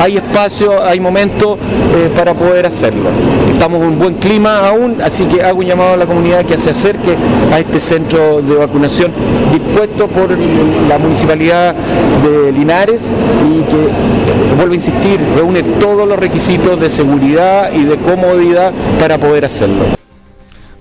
hay 0.00 0.16
espacio, 0.16 0.82
hay 0.84 1.00
momento 1.00 1.58
para 2.14 2.34
poder 2.34 2.66
hacerlo. 2.66 3.08
Estamos 3.52 3.80
en 3.80 3.88
un 3.88 3.98
buen 3.98 4.14
clima 4.14 4.68
aún, 4.68 4.98
así 5.02 5.24
que 5.24 5.42
hago 5.42 5.60
un 5.60 5.66
llamado 5.66 5.94
a 5.94 5.96
la 5.96 6.04
comunidad 6.04 6.44
que 6.44 6.58
se 6.58 6.70
acerque 6.70 7.16
a 7.52 7.58
este 7.58 7.80
centro 7.80 8.42
de 8.42 8.54
vacunación 8.54 9.12
dispuesto 9.52 10.06
por 10.08 10.30
la 10.88 10.98
municipalidad 10.98 11.74
de 11.74 12.52
Linares 12.52 13.10
y 13.48 13.62
que, 13.62 14.56
vuelvo 14.56 14.72
a 14.72 14.76
insistir, 14.76 15.05
reúne 15.14 15.62
todos 15.62 16.08
los 16.08 16.18
requisitos 16.18 16.80
de 16.80 16.90
seguridad 16.90 17.72
y 17.72 17.84
de 17.84 17.96
comodidad 17.96 18.72
para 18.98 19.18
poder 19.18 19.44
hacerlo. 19.44 19.84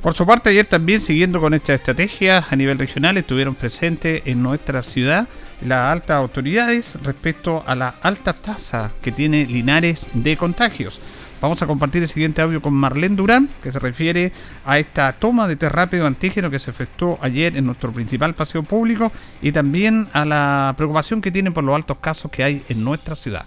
Por 0.01 0.13
su 0.13 0.25
parte, 0.25 0.49
ayer 0.49 0.65
también 0.65 1.01
siguiendo 1.01 1.39
con 1.39 1.53
esta 1.53 1.73
estrategia 1.73 2.45
a 2.49 2.55
nivel 2.55 2.79
regional, 2.79 3.17
estuvieron 3.17 3.55
presentes 3.55 4.23
en 4.25 4.41
nuestra 4.41 4.83
ciudad 4.83 5.27
las 5.65 5.87
altas 5.87 6.17
autoridades 6.17 6.97
respecto 7.03 7.63
a 7.65 7.75
la 7.75 7.95
alta 8.01 8.33
tasa 8.33 8.91
que 9.01 9.11
tiene 9.11 9.45
Linares 9.45 10.07
de 10.13 10.37
contagios. 10.37 10.99
Vamos 11.41 11.61
a 11.61 11.67
compartir 11.67 12.01
el 12.01 12.09
siguiente 12.09 12.41
audio 12.41 12.61
con 12.61 12.73
Marlene 12.73 13.15
Durán, 13.15 13.49
que 13.61 13.71
se 13.71 13.79
refiere 13.79 14.31
a 14.65 14.79
esta 14.79 15.13
toma 15.13 15.47
de 15.47 15.55
test 15.55 15.73
rápido 15.73 16.07
antígeno 16.07 16.49
que 16.49 16.59
se 16.59 16.71
efectuó 16.71 17.19
ayer 17.21 17.55
en 17.57 17.65
nuestro 17.65 17.91
principal 17.91 18.33
paseo 18.33 18.63
público 18.63 19.11
y 19.41 19.51
también 19.51 20.07
a 20.13 20.25
la 20.25 20.73
preocupación 20.77 21.21
que 21.21 21.31
tienen 21.31 21.53
por 21.53 21.63
los 21.63 21.75
altos 21.75 21.97
casos 21.99 22.31
que 22.31 22.43
hay 22.43 22.63
en 22.69 22.83
nuestra 22.83 23.15
ciudad 23.15 23.45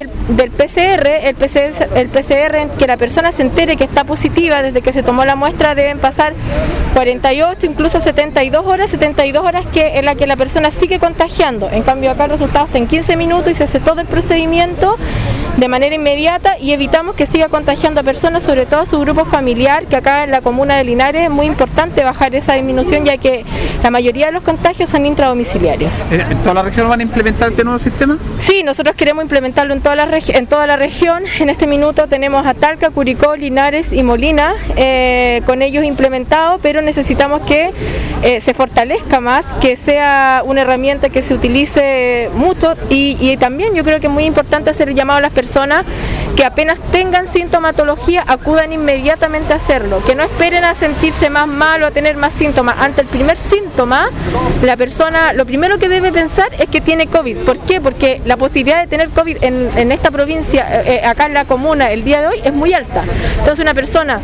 del 0.00 0.50
PCR, 0.50 1.06
el 1.24 1.34
PCR, 1.34 1.94
el 1.94 2.08
PCR, 2.08 2.74
que 2.78 2.86
la 2.86 2.96
persona 2.96 3.32
se 3.32 3.42
entere 3.42 3.76
que 3.76 3.84
está 3.84 4.04
positiva 4.04 4.62
desde 4.62 4.80
que 4.80 4.94
se 4.94 5.02
tomó 5.02 5.26
la 5.26 5.36
muestra, 5.36 5.74
deben 5.74 5.98
pasar 5.98 6.32
48, 6.94 7.66
incluso 7.66 8.00
72 8.00 8.64
horas, 8.64 8.88
72 8.88 9.44
horas 9.44 9.66
que 9.66 9.98
en 9.98 10.06
la 10.06 10.14
que 10.14 10.26
la 10.26 10.36
persona 10.36 10.70
sigue 10.70 10.98
contagiando. 10.98 11.68
En 11.70 11.82
cambio 11.82 12.10
acá 12.10 12.24
el 12.24 12.30
resultado 12.30 12.64
está 12.64 12.78
en 12.78 12.86
15 12.86 13.16
minutos 13.16 13.50
y 13.50 13.54
se 13.54 13.64
hace 13.64 13.78
todo 13.78 14.00
el 14.00 14.06
procedimiento 14.06 14.96
de 15.56 15.68
manera 15.68 15.94
inmediata 15.94 16.58
y 16.58 16.72
evitamos 16.72 17.14
que 17.14 17.26
siga 17.26 17.48
contagiando 17.48 18.00
a 18.00 18.04
personas, 18.04 18.42
sobre 18.42 18.66
todo 18.66 18.80
a 18.80 18.86
su 18.86 18.98
grupo 19.00 19.24
familiar, 19.24 19.86
que 19.86 19.96
acá 19.96 20.24
en 20.24 20.30
la 20.30 20.40
comuna 20.40 20.76
de 20.76 20.84
Linares 20.84 21.24
es 21.24 21.30
muy 21.30 21.46
importante 21.46 22.02
bajar 22.02 22.34
esa 22.34 22.54
disminución 22.54 23.04
ya 23.04 23.18
que 23.18 23.44
la 23.82 23.90
mayoría 23.90 24.26
de 24.26 24.32
los 24.32 24.42
contagios 24.42 24.88
son 24.88 25.06
intradomiciliarios. 25.06 25.92
¿En 26.10 26.38
toda 26.38 26.54
la 26.54 26.62
región 26.62 26.88
van 26.88 27.00
a 27.00 27.02
implementar 27.02 27.50
este 27.50 27.64
nuevo 27.64 27.78
sistema? 27.78 28.16
Sí, 28.38 28.62
nosotros 28.64 28.96
queremos 28.96 29.22
implementarlo 29.22 29.74
en 29.74 29.80
toda 29.80 29.96
la, 29.96 30.08
en 30.28 30.46
toda 30.46 30.66
la 30.66 30.76
región. 30.76 31.24
En 31.38 31.50
este 31.50 31.66
minuto 31.66 32.06
tenemos 32.08 32.46
a 32.46 32.54
Talca, 32.54 32.90
Curicó, 32.90 33.36
Linares 33.36 33.92
y 33.92 34.02
Molina 34.02 34.54
eh, 34.76 35.42
con 35.46 35.62
ellos 35.62 35.84
implementados, 35.84 36.60
pero 36.62 36.80
necesitamos 36.80 37.42
que 37.42 37.72
eh, 38.22 38.40
se 38.40 38.54
fortalezca 38.54 39.20
más, 39.20 39.46
que 39.60 39.76
sea 39.76 40.42
una 40.44 40.62
herramienta 40.62 41.08
que 41.08 41.22
se 41.22 41.34
utilice 41.34 42.30
mucho 42.34 42.74
y, 42.88 43.16
y 43.20 43.36
también 43.36 43.74
yo 43.74 43.84
creo 43.84 44.00
que 44.00 44.06
es 44.06 44.12
muy 44.12 44.24
importante 44.24 44.70
hacer 44.70 44.88
el 44.88 44.94
llamado 44.94 45.18
a 45.18 45.22
las 45.22 45.32
personas 45.32 45.39
personas 45.40 45.86
que 46.40 46.46
apenas 46.46 46.80
tengan 46.90 47.28
sintomatología 47.28 48.24
acudan 48.26 48.72
inmediatamente 48.72 49.52
a 49.52 49.56
hacerlo, 49.56 50.02
que 50.06 50.14
no 50.14 50.22
esperen 50.22 50.64
a 50.64 50.74
sentirse 50.74 51.28
más 51.28 51.46
mal 51.46 51.82
o 51.82 51.86
a 51.86 51.90
tener 51.90 52.16
más 52.16 52.32
síntomas. 52.32 52.78
Ante 52.78 53.02
el 53.02 53.08
primer 53.08 53.36
síntoma, 53.36 54.08
la 54.62 54.74
persona 54.78 55.34
lo 55.34 55.44
primero 55.44 55.78
que 55.78 55.90
debe 55.90 56.10
pensar 56.12 56.48
es 56.58 56.70
que 56.70 56.80
tiene 56.80 57.08
COVID. 57.08 57.40
¿Por 57.40 57.58
qué? 57.58 57.82
Porque 57.82 58.22
la 58.24 58.38
posibilidad 58.38 58.80
de 58.80 58.86
tener 58.86 59.10
COVID 59.10 59.36
en, 59.42 59.92
esta 59.92 60.10
provincia, 60.10 60.80
eh, 60.80 61.00
eh, 61.02 61.06
acá 61.06 61.26
en 61.26 61.34
la 61.34 61.44
comuna, 61.44 61.90
el 61.90 62.04
día 62.04 62.22
de 62.22 62.28
hoy 62.28 62.40
es 62.42 62.54
muy 62.54 62.72
alta. 62.72 63.04
Entonces 63.36 63.60
una 63.60 63.74
persona 63.74 64.20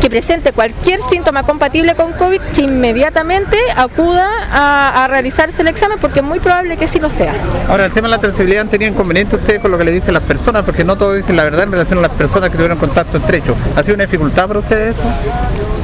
que 0.00 0.08
presente 0.08 0.52
cualquier 0.52 1.00
síntoma 1.02 1.42
compatible 1.42 1.94
con 1.96 2.12
COVID, 2.12 2.40
que 2.54 2.62
inmediatamente 2.62 3.58
acuda 3.76 4.26
a, 4.50 5.06
realizarse 5.08 5.60
el 5.60 5.68
examen 5.68 5.98
porque 6.00 6.20
es 6.20 6.24
muy 6.24 6.40
probable 6.40 6.76
que 6.76 6.86
sí 6.86 6.98
lo 6.98 7.10
sea. 7.10 7.34
Ahora, 7.68 7.84
el 7.84 7.92
tema 7.92 8.06
de 8.08 8.12
la 8.12 8.20
trazabilidad, 8.20 8.62
¿han 8.62 8.68
tenido 8.68 8.92
inconveniente 8.92 9.36
ustedes 9.36 9.60
con 9.60 9.70
lo 9.70 9.78
que 9.78 9.84
le 9.84 9.90
dicen 9.90 10.14
las 10.14 10.22
personas? 10.22 10.64
Porque 10.64 10.84
no 10.84 10.96
dicen 11.14 11.36
la 11.36 11.44
verdad 11.44 11.64
en 11.64 11.72
relación 11.72 11.98
a 11.98 12.02
las 12.02 12.12
personas 12.12 12.50
que 12.50 12.56
tuvieron 12.56 12.78
contacto 12.78 13.18
estrecho. 13.18 13.56
¿Ha 13.76 13.82
sido 13.82 13.94
una 13.94 14.04
dificultad 14.04 14.46
para 14.46 14.60
ustedes 14.60 14.98
eso? 14.98 15.02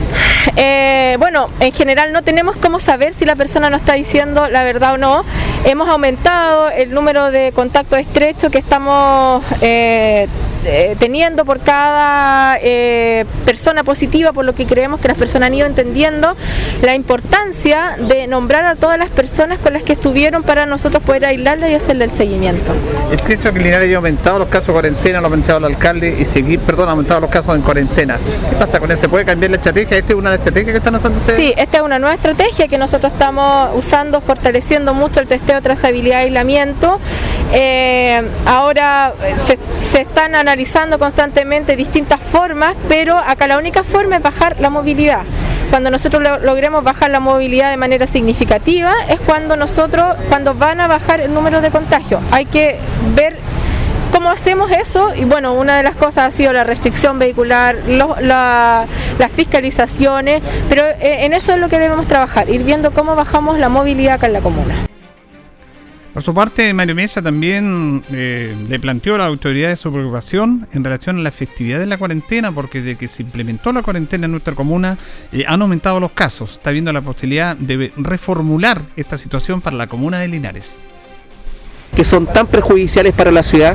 Eh, 0.55 1.17
bueno, 1.19 1.51
en 1.61 1.73
general 1.73 2.13
no 2.13 2.23
tenemos 2.23 2.57
cómo 2.57 2.79
saber 2.79 3.13
si 3.13 3.25
la 3.25 3.35
persona 3.35 3.69
nos 3.69 3.81
está 3.81 3.95
diciendo 3.95 4.49
la 4.49 4.63
verdad 4.63 4.95
o 4.95 4.97
no. 4.97 5.25
Hemos 5.65 5.89
aumentado 5.89 6.71
el 6.71 6.95
número 6.95 7.31
de 7.31 7.53
contactos 7.53 7.99
estrechos 7.99 8.51
que 8.51 8.59
estamos 8.59 9.45
eh, 9.61 10.29
eh, 10.67 10.97
teniendo 10.99 11.45
por 11.45 11.61
cada 11.61 12.59
eh, 12.61 13.25
persona 13.45 13.85
positiva, 13.85 14.33
por 14.33 14.45
lo 14.45 14.55
que 14.55 14.67
creemos 14.67 15.01
que 15.01 15.09
las 15.09 15.17
personas 15.17 15.47
han 15.47 15.55
ido 15.55 15.67
entendiendo 15.67 16.37
la 16.83 16.95
importancia 16.95 17.97
de 17.99 18.27
nombrar 18.27 18.65
a 18.65 18.75
todas 18.77 18.99
las 18.99 19.11
personas 19.11 19.59
con 19.59 19.73
las 19.73 19.83
que 19.83 19.93
estuvieron 19.93 20.43
para 20.43 20.67
nosotros 20.67 21.03
poder 21.03 21.25
aislarlas 21.25 21.71
y 21.71 21.75
hacerle 21.75 22.05
el 22.05 22.11
seguimiento. 22.11 22.73
Es 23.13 23.23
que 23.23 23.37
que 23.37 23.59
Linares 23.61 23.93
ha 23.93 23.97
aumentado 23.97 24.39
los 24.39 24.49
casos 24.49 24.69
de 24.69 24.73
cuarentena, 24.73 25.21
lo 25.21 25.27
ha 25.27 25.31
aumentado 25.31 25.59
el 25.59 25.65
alcalde 25.65 26.17
y 26.19 26.25
seguir, 26.25 26.61
perdón, 26.61 26.89
ha 26.89 26.93
aumentado 26.93 27.21
los 27.21 27.31
casos 27.31 27.55
en 27.55 27.63
cuarentena. 27.63 28.19
¿Qué 28.51 28.57
pasa 28.57 28.81
con 28.81 28.91
esto? 28.91 29.09
¿Puede 29.09 29.25
cambiar 29.25 29.51
la 29.51 29.57
estrategia? 29.59 29.99
¿Esta 29.99 30.13
es 30.13 30.19
una 30.19 30.35
estrategia 30.35 30.73
que 30.73 30.79
están 30.79 30.95
usando 30.95 31.19
ustedes? 31.19 31.39
Sí, 31.39 31.55
esta 31.57 31.79
es 31.79 31.83
una 31.83 31.99
nueva 31.99 32.15
estrategia 32.15 32.69
que 32.69 32.79
nosotros 32.79 33.13
estamos 33.13 33.71
usando, 33.75 34.21
fortaleciendo 34.21 34.95
mucho 34.95 35.21
el 35.21 35.29
testeo, 35.29 35.63
trazabilidad 35.63 36.21
y 36.21 36.25
aislamiento. 36.25 36.99
Eh, 37.53 38.23
ahora 38.45 39.13
se, 39.37 39.59
están 40.01 40.35
analizando 40.35 40.99
constantemente 40.99 41.77
distintas 41.77 42.21
formas, 42.21 42.75
pero 42.89 43.17
acá 43.17 43.47
la 43.47 43.59
única 43.59 43.83
forma 43.83 44.17
es 44.17 44.23
bajar 44.23 44.57
la 44.61 44.71
movilidad. 44.71 45.23
Cuando 45.71 45.91
nosotros 45.91 46.23
logremos 46.43 46.85
bajar 46.85 47.11
la 47.11 47.21
movilidad 47.21 47.71
de 47.71 47.77
manera 47.77 48.07
significativa 48.07 48.93
es 49.09 49.19
cuando 49.21 49.57
nosotros, 49.57 50.17
cuando 50.29 50.55
van 50.55 50.81
a 50.81 50.87
bajar 50.87 51.21
el 51.21 51.35
número 51.35 51.61
de 51.61 51.71
contagios. 51.71 52.21
Hay 52.31 52.47
que 52.47 52.77
ver 53.15 53.37
¿Cómo 54.13 54.31
hacemos 54.31 54.71
eso? 54.71 55.15
Y 55.15 55.25
bueno, 55.25 55.53
una 55.55 55.77
de 55.77 55.83
las 55.83 55.95
cosas 55.95 56.19
ha 56.19 56.31
sido 56.31 56.53
la 56.53 56.65
restricción 56.65 57.19
vehicular, 57.19 57.77
las 57.87 59.33
fiscalizaciones, 59.33 60.43
pero 60.69 60.87
eh, 60.87 61.27
en 61.27 61.35
eso 61.35 61.53
es 61.53 61.59
lo 61.59 61.69
que 61.69 61.79
debemos 61.79 62.07
trabajar, 62.07 62.49
ir 62.49 62.63
viendo 62.63 62.93
cómo 62.93 63.15
bajamos 63.15 63.59
la 63.59 63.69
movilidad 63.69 64.15
acá 64.15 64.27
en 64.27 64.33
la 64.33 64.41
comuna. 64.41 64.86
Por 66.17 66.23
su 66.23 66.33
parte, 66.33 66.73
Mario 66.73 66.95
Mesa 66.95 67.21
también 67.21 68.03
eh, 68.11 68.57
le 68.71 68.81
planteó 68.81 69.17
a 69.17 69.19
la 69.19 69.27
autoridad 69.27 69.77
su 69.77 69.93
preocupación 69.93 70.67
en 70.73 70.83
relación 70.83 71.19
a 71.19 71.21
la 71.21 71.29
efectividad 71.29 71.79
de 71.79 71.85
la 71.85 71.99
cuarentena, 71.99 72.51
porque 72.53 72.81
desde 72.81 72.97
que 72.97 73.07
se 73.07 73.23
implementó 73.23 73.71
la 73.71 73.83
cuarentena 73.83 74.25
en 74.25 74.31
nuestra 74.31 74.55
comuna 74.55 74.97
eh, 75.31 75.45
han 75.47 75.61
aumentado 75.61 76.01
los 76.01 76.13
casos. 76.13 76.53
Está 76.53 76.71
viendo 76.71 76.91
la 76.91 77.03
posibilidad 77.03 77.55
de 77.55 77.93
reformular 77.97 78.81
esta 78.97 79.19
situación 79.19 79.61
para 79.61 79.77
la 79.77 79.89
comuna 79.89 80.19
de 80.19 80.29
Linares 80.29 80.81
que 81.97 82.05
son 82.05 82.27
tan 82.27 82.47
perjudiciales 82.47 83.15
para 83.15 83.33
la 83.33 83.43
ciudad, 83.43 83.75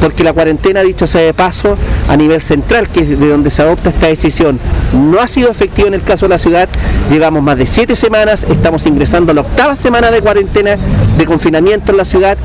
porque 0.00 0.22
la 0.22 0.32
cuarentena, 0.32 0.82
dicho 0.82 1.06
sea 1.06 1.22
de 1.22 1.34
paso, 1.34 1.76
a 2.08 2.16
nivel 2.16 2.40
central, 2.40 2.88
que 2.88 3.00
es 3.00 3.08
de 3.08 3.28
donde 3.28 3.50
se 3.50 3.62
adopta 3.62 3.88
esta 3.88 4.08
decisión, 4.08 4.60
no 4.92 5.20
ha 5.20 5.26
sido 5.26 5.50
efectiva 5.50 5.88
en 5.88 5.94
el 5.94 6.02
caso 6.02 6.26
de 6.26 6.30
la 6.30 6.38
ciudad. 6.38 6.68
Llevamos 7.10 7.42
más 7.42 7.56
de 7.56 7.66
siete 7.66 7.94
semanas, 7.96 8.46
estamos 8.48 8.84
ingresando 8.86 9.32
a 9.32 9.34
la 9.34 9.40
octava 9.40 9.74
semana 9.74 10.10
de 10.10 10.20
cuarentena, 10.20 10.76
de 11.16 11.24
confinamiento 11.24 11.92
en 11.92 11.98
la 11.98 12.04
ciudad, 12.04 12.36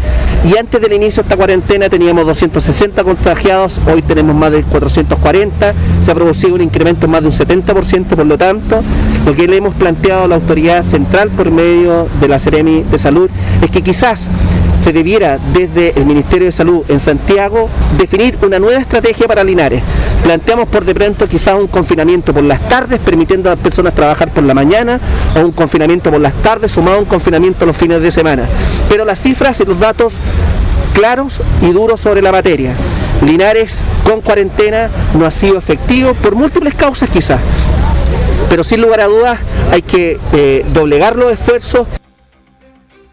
Y 0.46 0.56
antes 0.56 0.80
del 0.80 0.94
inicio 0.94 1.24
de 1.24 1.28
esta 1.28 1.36
cuarentena 1.36 1.90
teníamos 1.90 2.26
260 2.26 3.04
contagiados, 3.04 3.82
hoy 3.92 4.02
tenemos 4.02 4.36
más 4.36 4.52
de 4.52 4.64
440, 4.64 5.74
se 6.00 6.12
ha 6.12 6.16
producido 6.16 6.56
un 6.56 6.62
incremento 6.62 7.08
más 7.08 7.22
de 7.22 7.28
un 7.28 7.34
70%, 7.34 8.06
por 8.06 8.26
lo 8.26 8.38
tanto, 8.38 8.82
lo 9.26 9.34
que 9.34 9.48
le 9.48 9.58
hemos 9.58 9.74
planteado 9.74 10.24
a 10.24 10.28
la 10.28 10.36
autoridad 10.36 10.84
central 10.84 11.32
por 11.32 11.52
medio 11.52 12.08
de 12.22 12.28
la 12.28 12.40
Seremi 12.40 12.84
de 12.84 12.98
Salud 12.98 13.30
es 13.62 13.72
que 13.72 13.82
quizás 13.82 14.30
se 14.88 14.94
debiera 14.94 15.38
desde 15.52 16.00
el 16.00 16.06
Ministerio 16.06 16.46
de 16.46 16.52
Salud 16.54 16.82
en 16.88 17.02
Santiago 17.02 17.68
definir 17.98 18.38
una 18.42 18.58
nueva 18.58 18.80
estrategia 18.80 19.28
para 19.28 19.44
Linares. 19.44 19.84
Planteamos 20.24 20.70
por 20.70 20.86
de 20.86 20.96
pronto 20.96 21.28
quizás 21.28 21.56
un 21.56 21.68
confinamiento 21.68 22.34
por 22.34 22.46
las 22.46 22.70
tardes, 22.70 22.98
permitiendo 23.00 23.50
a 23.50 23.56
las 23.56 23.62
personas 23.62 23.94
trabajar 23.94 24.32
por 24.32 24.46
la 24.46 24.54
mañana, 24.54 24.98
o 25.36 25.42
un 25.42 25.52
confinamiento 25.52 26.10
por 26.10 26.22
las 26.22 26.32
tardes 26.36 26.72
sumado 26.72 26.96
a 26.96 27.00
un 27.02 27.06
confinamiento 27.06 27.66
los 27.66 27.76
fines 27.76 28.00
de 28.00 28.12
semana. 28.12 28.44
Pero 28.88 29.04
las 29.04 29.20
cifras 29.20 29.60
y 29.60 29.66
los 29.66 29.78
datos 29.78 30.22
claros 30.94 31.42
y 31.62 31.70
duros 31.74 32.00
sobre 32.00 32.22
la 32.22 32.32
materia. 32.32 32.74
Linares 33.26 33.84
con 34.06 34.22
cuarentena 34.22 34.90
no 35.20 35.26
ha 35.26 35.32
sido 35.32 35.58
efectivo 35.58 36.14
por 36.14 36.34
múltiples 36.34 36.76
causas 36.76 37.10
quizás, 37.10 37.42
pero 38.50 38.64
sin 38.64 38.80
lugar 38.80 39.02
a 39.02 39.08
dudas 39.08 39.38
hay 39.70 39.82
que 39.82 40.18
eh, 40.32 40.66
doblegar 40.74 41.18
los 41.18 41.34
esfuerzos 41.34 41.88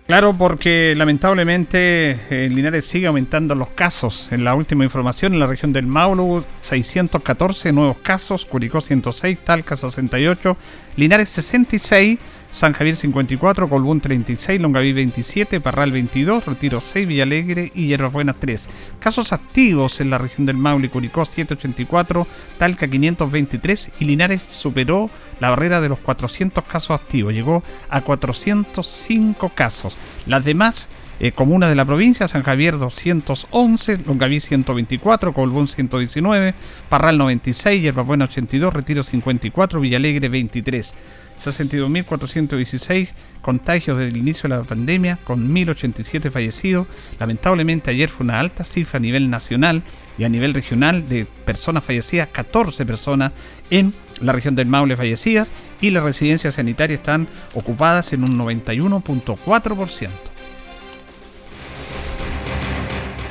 Claro, 0.07 0.35
porque 0.37 0.93
lamentablemente 0.99 2.11
en 2.11 2.19
eh, 2.31 2.49
Linares 2.51 2.85
sigue 2.85 3.07
aumentando 3.07 3.55
los 3.55 3.71
casos. 3.71 4.29
En 4.33 4.45
la 4.45 4.55
última 4.55 4.85
información, 4.85 5.33
en 5.33 5.41
la 5.41 5.47
región 5.47 5.73
del 5.73 5.87
Maule, 5.87 6.45
614 6.61 7.73
nuevos 7.73 7.97
casos, 8.03 8.45
Curicó 8.45 8.83
106, 8.83 9.39
Talca 9.45 9.77
68, 9.77 10.59
Linares 10.97 11.31
66, 11.31 12.19
San 12.55 12.73
Javier 12.73 12.95
54, 12.95 13.69
Colbún 13.69 14.01
36, 14.01 14.61
Longaví 14.61 14.93
27, 14.93 15.61
Parral 15.61 15.91
22, 15.91 16.47
Retiro 16.47 16.81
6, 16.81 17.09
Villalegre 17.09 17.73
y 17.75 17.89
Hierbas 17.89 18.13
Buenas 18.13 18.37
3. 18.39 18.69
Casos 19.01 19.33
activos 19.33 20.01
en 20.01 20.11
la 20.11 20.19
región 20.19 20.47
del 20.47 20.57
Maule, 20.57 20.89
Curicó 20.89 21.25
784, 21.25 22.29
Talca 22.57 22.87
523 22.87 23.91
y 23.99 24.05
Linares 24.05 24.45
superó 24.45 25.11
la 25.41 25.51
barrera 25.51 25.81
de 25.81 25.89
los 25.89 25.99
400 25.99 26.63
casos 26.63 26.93
activos, 26.93 27.35
llegó 27.35 27.65
a 27.91 28.03
405 28.03 29.49
casos. 29.49 29.99
Las 30.27 30.45
demás 30.45 30.87
eh, 31.19 31.33
comunas 31.33 31.71
de 31.71 31.75
la 31.75 31.85
provincia, 31.85 32.29
San 32.29 32.45
Javier 32.45 32.79
211, 32.79 33.99
Longaví 34.07 34.39
124, 34.39 35.33
Colbún 35.33 35.67
119, 35.67 36.55
Parral 36.89 37.19
96, 37.19 37.83
Hierbas 37.83 38.07
Buenas 38.07 38.31
82, 38.31 38.73
Retiro 38.73 39.03
54, 39.03 39.81
Villalegre 39.81 40.29
23. 40.29 40.95
62.416 41.45 43.09
contagios 43.41 43.99
desde 43.99 44.11
el 44.11 44.17
inicio 44.17 44.49
de 44.49 44.57
la 44.57 44.63
pandemia, 44.63 45.19
con 45.23 45.49
1.087 45.55 46.31
fallecidos. 46.31 46.87
Lamentablemente 47.21 47.91
ayer 47.91 48.09
fue 48.09 48.25
una 48.25 48.41
alta 48.41 48.65
cifra 48.65 48.99
a 48.99 49.01
nivel 49.01 49.31
nacional 49.31 49.83
y 50.17 50.25
a 50.25 50.29
nivel 50.29 50.55
regional 50.55 51.09
de 51.09 51.27
personas 51.45 51.85
fallecidas, 51.85 52.29
14 52.29 52.87
personas 52.87 53.33
en 53.71 53.95
la 54.21 54.33
región 54.33 54.55
del 54.55 54.67
Maule 54.67 54.97
fallecidas 54.97 55.49
y 55.81 55.91
las 55.91 56.03
residencias 56.03 56.55
sanitarias 56.55 57.01
están 57.01 57.29
ocupadas 57.55 58.13
en 58.13 58.25
un 58.25 58.39
91.4%. 58.39 60.09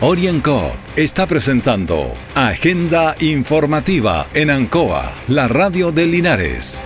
Orienco 0.01 0.75
está 0.97 1.27
presentando 1.27 2.13
Agenda 2.35 3.15
Informativa 3.21 4.27
en 4.33 4.49
Ancoa, 4.49 5.09
la 5.29 5.47
radio 5.47 5.93
de 5.93 6.07
Linares. 6.07 6.85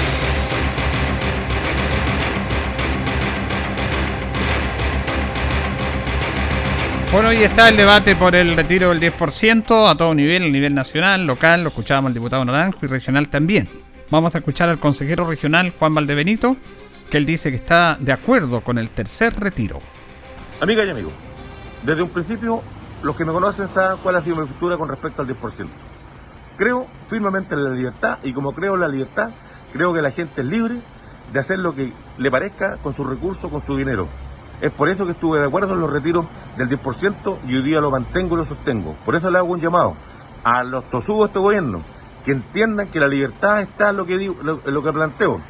Bueno, 7.11 7.27
hoy 7.27 7.43
está 7.43 7.67
el 7.67 7.75
debate 7.75 8.15
por 8.15 8.35
el 8.35 8.55
retiro 8.55 8.87
del 8.87 9.01
10% 9.01 9.89
a 9.89 9.97
todo 9.97 10.15
nivel, 10.15 10.43
a 10.43 10.47
nivel 10.47 10.73
nacional, 10.73 11.27
local, 11.27 11.61
lo 11.61 11.67
escuchábamos 11.67 12.07
al 12.07 12.13
diputado 12.13 12.45
Naranjo 12.45 12.85
y 12.85 12.87
regional 12.87 13.27
también. 13.27 13.67
Vamos 14.09 14.33
a 14.33 14.37
escuchar 14.37 14.69
al 14.69 14.79
consejero 14.79 15.27
regional 15.27 15.73
Juan 15.77 15.93
Valdebenito, 15.93 16.55
que 17.09 17.17
él 17.17 17.25
dice 17.25 17.49
que 17.49 17.57
está 17.57 17.97
de 17.99 18.13
acuerdo 18.13 18.61
con 18.61 18.77
el 18.77 18.89
tercer 18.89 19.37
retiro. 19.37 19.79
Amiga 20.61 20.85
y 20.85 20.89
amigo, 20.89 21.11
desde 21.83 22.01
un 22.01 22.09
principio 22.11 22.61
los 23.03 23.17
que 23.17 23.25
me 23.25 23.33
conocen 23.33 23.67
saben 23.67 23.97
cuál 24.01 24.15
ha 24.15 24.21
sido 24.21 24.37
mi 24.37 24.47
postura 24.47 24.77
con 24.77 24.87
respecto 24.87 25.21
al 25.21 25.27
10%. 25.27 25.67
Creo 26.55 26.87
firmemente 27.09 27.55
en 27.55 27.63
la 27.65 27.71
libertad 27.71 28.19
y 28.23 28.31
como 28.31 28.53
creo 28.55 28.75
en 28.75 28.81
la 28.81 28.87
libertad, 28.87 29.31
creo 29.73 29.93
que 29.93 30.01
la 30.01 30.11
gente 30.11 30.39
es 30.39 30.47
libre 30.47 30.75
de 31.33 31.39
hacer 31.39 31.59
lo 31.59 31.75
que 31.75 31.91
le 32.17 32.31
parezca 32.31 32.77
con 32.77 32.93
sus 32.93 33.05
recursos, 33.05 33.51
con 33.51 33.59
su 33.59 33.75
dinero. 33.75 34.07
Es 34.61 34.71
por 34.71 34.89
eso 34.89 35.05
que 35.05 35.13
estuve 35.13 35.39
de 35.39 35.47
acuerdo 35.47 35.73
en 35.73 35.81
los 35.81 35.91
retiros 35.91 36.25
del 36.55 36.69
10% 36.69 37.37
y 37.47 37.55
hoy 37.55 37.63
día 37.63 37.81
lo 37.81 37.89
mantengo 37.89 38.35
y 38.35 38.37
lo 38.37 38.45
sostengo. 38.45 38.95
Por 39.03 39.15
eso 39.15 39.31
le 39.31 39.39
hago 39.39 39.51
un 39.51 39.59
llamado 39.59 39.95
a 40.43 40.63
los 40.63 40.87
tosugos 40.91 41.21
de 41.21 41.25
este 41.27 41.39
gobierno 41.39 41.81
que 42.23 42.31
entiendan 42.31 42.87
que 42.89 42.99
la 42.99 43.07
libertad 43.07 43.61
está 43.61 43.89
en 43.89 43.97
lo 43.97 44.05
que, 44.05 44.17
lo, 44.43 44.83
que 44.83 44.93
planteo. 44.93 45.41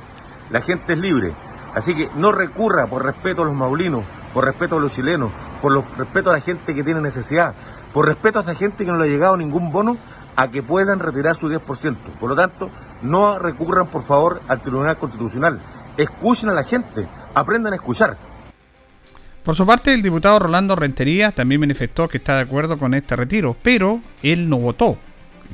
La 0.50 0.62
gente 0.62 0.93
es 0.93 1.00
libre. 1.00 1.34
Así 1.76 1.93
que 1.93 2.10
no 2.15 2.32
recurra 2.32 2.88
por 2.88 3.04
respeto 3.04 3.41
a 3.41 3.45
los 3.45 3.54
maulinos, 3.54 4.06
por 4.34 4.45
respeto 4.45 4.78
a 4.78 4.80
los 4.80 4.93
chilenos, 4.93 5.32
por 5.62 5.84
respeto 5.97 6.30
a 6.30 6.34
la 6.34 6.41
gente 6.41 6.74
que 6.74 6.84
tiene 6.84 7.02
necesidad, 7.02 7.54
por 7.93 8.08
respeto 8.08 8.39
a 8.39 8.41
esa 8.43 8.56
gente 8.56 8.86
que 8.86 8.91
no 8.91 8.97
le 8.97 9.06
ha 9.06 9.12
llegado 9.12 9.36
ningún 9.36 9.74
bono, 9.74 9.97
a 10.38 10.47
que 10.47 10.63
puedan 10.63 11.00
retirar 11.00 11.36
su 11.36 11.50
10%. 11.50 11.95
Por 12.17 12.30
lo 12.30 12.36
tanto, 12.36 12.69
no 13.02 13.38
recurran 13.38 13.88
por 13.88 14.04
favor 14.04 14.41
al 14.47 14.62
Tribunal 14.62 14.97
Constitucional. 14.97 15.60
Escuchen 15.97 16.50
a 16.50 16.54
la 16.54 16.63
gente, 16.63 17.08
aprendan 17.34 17.74
a 17.74 17.76
escuchar. 17.76 18.17
Por 19.44 19.56
su 19.56 19.66
parte, 19.66 19.92
el 19.92 20.04
diputado 20.04 20.38
Rolando 20.38 20.76
Rentería 20.76 21.32
también 21.32 21.62
manifestó 21.62 22.08
que 22.08 22.18
está 22.18 22.36
de 22.36 22.42
acuerdo 22.42 22.78
con 22.78 22.94
este 22.94 23.16
retiro, 23.16 23.58
pero 23.64 24.00
él 24.22 24.48
no 24.48 24.58
votó. 24.60 25.00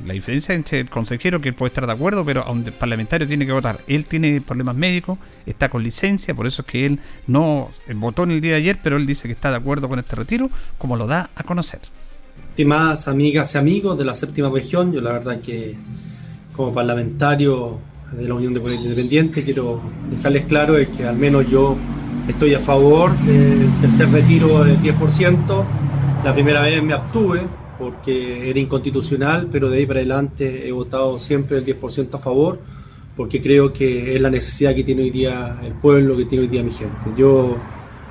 La 0.06 0.12
diferencia 0.12 0.54
entre 0.54 0.80
el 0.80 0.90
consejero, 0.90 1.40
que 1.40 1.54
puede 1.54 1.68
estar 1.68 1.86
de 1.86 1.92
acuerdo, 1.92 2.22
pero 2.22 2.42
a 2.42 2.52
un 2.52 2.62
parlamentario 2.64 3.26
tiene 3.26 3.46
que 3.46 3.52
votar. 3.52 3.80
Él 3.88 4.04
tiene 4.04 4.42
problemas 4.42 4.76
médicos, 4.76 5.18
está 5.46 5.70
con 5.70 5.82
licencia, 5.82 6.34
por 6.34 6.46
eso 6.46 6.62
es 6.62 6.68
que 6.68 6.84
él 6.84 7.00
no 7.26 7.70
votó 7.94 8.24
en 8.24 8.32
el 8.32 8.42
día 8.42 8.52
de 8.52 8.58
ayer, 8.58 8.78
pero 8.82 8.96
él 8.96 9.06
dice 9.06 9.26
que 9.26 9.32
está 9.32 9.50
de 9.50 9.56
acuerdo 9.56 9.88
con 9.88 9.98
este 9.98 10.14
retiro, 10.16 10.50
como 10.76 10.94
lo 10.94 11.06
da 11.06 11.30
a 11.34 11.42
conocer. 11.42 11.80
Estimadas 12.50 13.08
amigas 13.08 13.54
y 13.54 13.58
amigos 13.58 13.96
de 13.96 14.04
la 14.04 14.14
séptima 14.14 14.50
región, 14.50 14.92
yo 14.92 15.00
la 15.00 15.12
verdad 15.12 15.40
que 15.40 15.76
como 16.54 16.74
parlamentario 16.74 17.78
de 18.12 18.28
la 18.28 18.34
Unión 18.34 18.52
de 18.52 18.60
Política 18.60 18.84
Independiente 18.84 19.44
quiero 19.44 19.80
dejarles 20.10 20.44
claro 20.44 20.74
que 20.74 21.06
al 21.06 21.16
menos 21.16 21.48
yo 21.48 21.76
Estoy 22.28 22.54
a 22.54 22.60
favor 22.60 23.16
del 23.20 23.68
tercer 23.80 24.10
retiro 24.10 24.62
del 24.62 24.78
10%. 24.80 25.64
La 26.24 26.34
primera 26.34 26.62
vez 26.62 26.82
me 26.82 26.92
abstuve 26.92 27.40
porque 27.78 28.50
era 28.50 28.58
inconstitucional, 28.58 29.48
pero 29.50 29.70
de 29.70 29.78
ahí 29.78 29.86
para 29.86 30.00
adelante 30.00 30.68
he 30.68 30.72
votado 30.72 31.18
siempre 31.18 31.58
el 31.58 31.64
10% 31.64 32.14
a 32.14 32.18
favor 32.18 32.60
porque 33.18 33.40
creo 33.40 33.72
que 33.72 34.14
es 34.14 34.22
la 34.22 34.30
necesidad 34.30 34.76
que 34.76 34.84
tiene 34.84 35.02
hoy 35.02 35.10
día 35.10 35.58
el 35.64 35.72
pueblo, 35.72 36.16
que 36.16 36.24
tiene 36.24 36.44
hoy 36.44 36.48
día 36.48 36.62
mi 36.62 36.70
gente. 36.70 37.10
Yo 37.16 37.56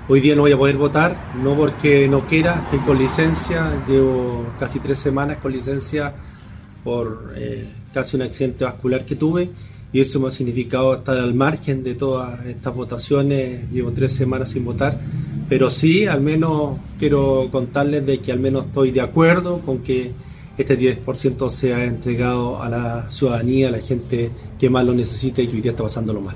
hoy 0.09 0.19
día 0.19 0.35
no 0.35 0.41
voy 0.41 0.51
a 0.51 0.57
poder 0.57 0.75
votar, 0.75 1.15
no 1.41 1.55
porque 1.55 2.09
no 2.09 2.27
quiera, 2.27 2.55
estoy 2.55 2.79
con 2.79 2.97
licencia, 2.97 3.71
llevo 3.87 4.45
casi 4.59 4.79
tres 4.79 4.97
semanas 4.97 5.37
con 5.37 5.53
licencia 5.53 6.13
por 6.83 7.33
eh, 7.37 7.65
casi 7.93 8.17
un 8.17 8.23
accidente 8.23 8.65
vascular 8.65 9.05
que 9.05 9.15
tuve 9.15 9.49
y 9.93 10.01
eso 10.01 10.19
me 10.19 10.27
ha 10.27 10.31
significado 10.31 10.95
estar 10.95 11.17
al 11.17 11.33
margen 11.33 11.83
de 11.83 11.95
todas 11.95 12.45
estas 12.45 12.75
votaciones. 12.75 13.69
Llevo 13.71 13.93
tres 13.93 14.13
semanas 14.13 14.51
sin 14.51 14.65
votar, 14.65 14.99
pero 15.49 15.69
sí, 15.69 16.07
al 16.07 16.21
menos 16.21 16.77
quiero 16.99 17.47
contarles 17.51 18.05
de 18.05 18.19
que 18.19 18.31
al 18.31 18.39
menos 18.39 18.65
estoy 18.65 18.91
de 18.91 19.01
acuerdo 19.01 19.59
con 19.59 19.79
que 19.79 20.11
este 20.57 20.77
10% 20.77 21.49
sea 21.49 21.85
entregado 21.85 22.61
a 22.61 22.69
la 22.69 23.09
ciudadanía, 23.09 23.67
a 23.67 23.71
la 23.71 23.79
gente 23.79 24.31
que 24.59 24.69
más 24.69 24.85
lo 24.85 24.93
necesita 24.93 25.41
y 25.41 25.47
que 25.47 25.55
hoy 25.55 25.61
día 25.61 25.71
está 25.71 25.83
pasándolo 25.83 26.21
mal. 26.21 26.35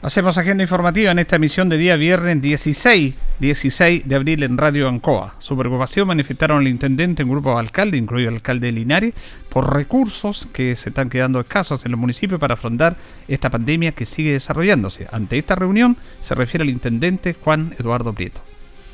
Hacemos 0.00 0.38
agenda 0.38 0.62
informativa 0.62 1.10
en 1.10 1.18
esta 1.18 1.36
emisión 1.36 1.68
de 1.68 1.76
día 1.76 1.96
viernes 1.96 2.40
16, 2.40 3.14
16 3.40 4.08
de 4.08 4.14
abril 4.14 4.44
en 4.44 4.56
Radio 4.56 4.88
Ancoa. 4.88 5.34
Su 5.40 5.58
preocupación 5.58 6.06
manifestaron 6.06 6.62
el 6.62 6.68
intendente 6.68 7.24
en 7.24 7.28
grupo 7.28 7.50
de 7.50 7.58
alcaldes, 7.58 8.00
incluido 8.00 8.28
el 8.28 8.36
alcalde 8.36 8.68
de 8.68 8.72
Linares, 8.74 9.14
por 9.48 9.74
recursos 9.74 10.48
que 10.52 10.76
se 10.76 10.90
están 10.90 11.10
quedando 11.10 11.40
escasos 11.40 11.84
en 11.84 11.90
los 11.90 12.00
municipios 12.00 12.38
para 12.38 12.54
afrontar 12.54 12.96
esta 13.26 13.50
pandemia 13.50 13.90
que 13.90 14.06
sigue 14.06 14.30
desarrollándose. 14.30 15.08
Ante 15.10 15.36
esta 15.36 15.56
reunión 15.56 15.96
se 16.22 16.36
refiere 16.36 16.62
el 16.62 16.70
intendente 16.70 17.34
Juan 17.34 17.74
Eduardo 17.76 18.12
Prieto 18.12 18.40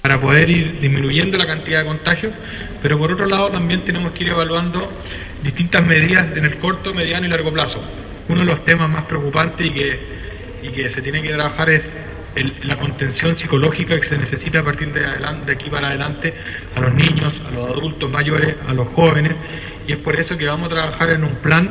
para 0.00 0.20
poder 0.20 0.50
ir 0.50 0.80
disminuyendo 0.80 1.38
la 1.38 1.46
cantidad 1.46 1.80
de 1.80 1.86
contagios, 1.86 2.34
pero 2.82 2.98
por 2.98 3.10
otro 3.10 3.24
lado 3.24 3.48
también 3.48 3.80
tenemos 3.80 4.12
que 4.12 4.24
ir 4.24 4.30
evaluando 4.30 4.86
distintas 5.42 5.82
medidas 5.84 6.30
en 6.36 6.44
el 6.44 6.56
corto, 6.56 6.92
mediano 6.92 7.24
y 7.24 7.30
largo 7.30 7.50
plazo. 7.50 7.82
Uno 8.28 8.40
de 8.40 8.46
los 8.46 8.62
temas 8.64 8.90
más 8.90 9.04
preocupantes 9.04 9.66
y 9.66 9.70
que 9.70 10.23
y 10.64 10.68
que 10.70 10.88
se 10.88 11.02
tiene 11.02 11.22
que 11.22 11.32
trabajar 11.32 11.70
es 11.70 11.94
la 12.64 12.76
contención 12.76 13.38
psicológica 13.38 13.96
que 13.96 14.06
se 14.06 14.18
necesita 14.18 14.60
a 14.60 14.62
partir 14.64 14.92
de, 14.92 15.00
de 15.00 15.52
aquí 15.52 15.70
para 15.70 15.88
adelante 15.88 16.34
a 16.74 16.80
los 16.80 16.94
niños, 16.94 17.32
a 17.46 17.54
los 17.54 17.70
adultos 17.70 18.10
mayores, 18.10 18.56
a 18.68 18.74
los 18.74 18.88
jóvenes, 18.88 19.34
y 19.86 19.92
es 19.92 19.98
por 19.98 20.18
eso 20.18 20.36
que 20.36 20.46
vamos 20.46 20.66
a 20.66 20.74
trabajar 20.74 21.10
en 21.10 21.22
un 21.24 21.34
plan 21.36 21.70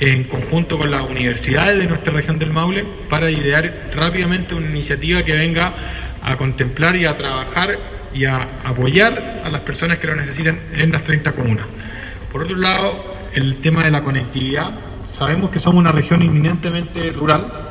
en 0.00 0.24
conjunto 0.24 0.76
con 0.76 0.90
las 0.90 1.08
universidades 1.08 1.78
de 1.78 1.86
nuestra 1.86 2.12
región 2.12 2.38
del 2.38 2.50
Maule 2.50 2.84
para 3.08 3.30
idear 3.30 3.72
rápidamente 3.94 4.54
una 4.54 4.66
iniciativa 4.66 5.22
que 5.22 5.32
venga 5.32 5.72
a 6.22 6.36
contemplar 6.36 6.96
y 6.96 7.06
a 7.06 7.16
trabajar 7.16 7.78
y 8.12 8.24
a 8.24 8.46
apoyar 8.64 9.42
a 9.44 9.48
las 9.48 9.60
personas 9.62 9.98
que 9.98 10.06
lo 10.06 10.16
necesiten 10.16 10.58
en 10.76 10.92
las 10.92 11.04
30 11.04 11.32
comunas. 11.32 11.66
Por 12.32 12.42
otro 12.42 12.56
lado, 12.56 13.14
el 13.34 13.56
tema 13.56 13.84
de 13.84 13.90
la 13.90 14.02
conectividad. 14.02 14.70
Sabemos 15.18 15.50
que 15.50 15.60
somos 15.60 15.78
una 15.80 15.92
región 15.92 16.22
inminentemente 16.22 17.10
rural, 17.12 17.63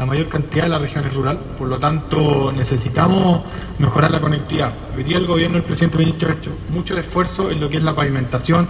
la 0.00 0.06
mayor 0.06 0.28
cantidad 0.28 0.62
de 0.62 0.70
la 0.70 0.78
región 0.78 1.04
es 1.06 1.12
rural, 1.12 1.38
por 1.58 1.68
lo 1.68 1.78
tanto 1.78 2.50
necesitamos 2.56 3.42
mejorar 3.78 4.10
la 4.10 4.18
conectividad. 4.18 4.72
Hoy 4.96 5.04
día 5.04 5.18
el 5.18 5.26
gobierno, 5.26 5.58
el 5.58 5.62
presidente 5.62 5.98
Benito 5.98 6.26
ha 6.26 6.32
hecho 6.32 6.52
mucho 6.70 6.96
esfuerzo 6.96 7.50
en 7.50 7.60
lo 7.60 7.68
que 7.68 7.76
es 7.76 7.82
la 7.82 7.92
pavimentación, 7.92 8.66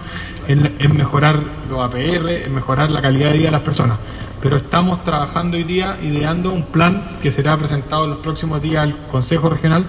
en, 0.49 0.93
mejorar 0.93 1.39
los 1.69 1.79
APR, 1.79 2.29
en 2.29 2.53
mejorar 2.53 2.91
la 2.91 3.01
calidad 3.01 3.31
de 3.31 3.37
vida 3.37 3.45
de 3.45 3.51
las 3.51 3.61
personas. 3.61 3.97
Pero 4.41 4.57
estamos 4.57 5.05
trabajando 5.05 5.55
hoy 5.55 5.63
día 5.63 5.97
ideando 6.01 6.51
un 6.51 6.63
plan 6.63 7.17
que 7.21 7.31
será 7.31 7.55
presentado 7.55 8.03
en 8.03 8.09
los 8.09 8.19
próximos 8.19 8.61
días 8.61 8.83
al 8.83 8.97
Consejo 9.09 9.47
Regional 9.47 9.85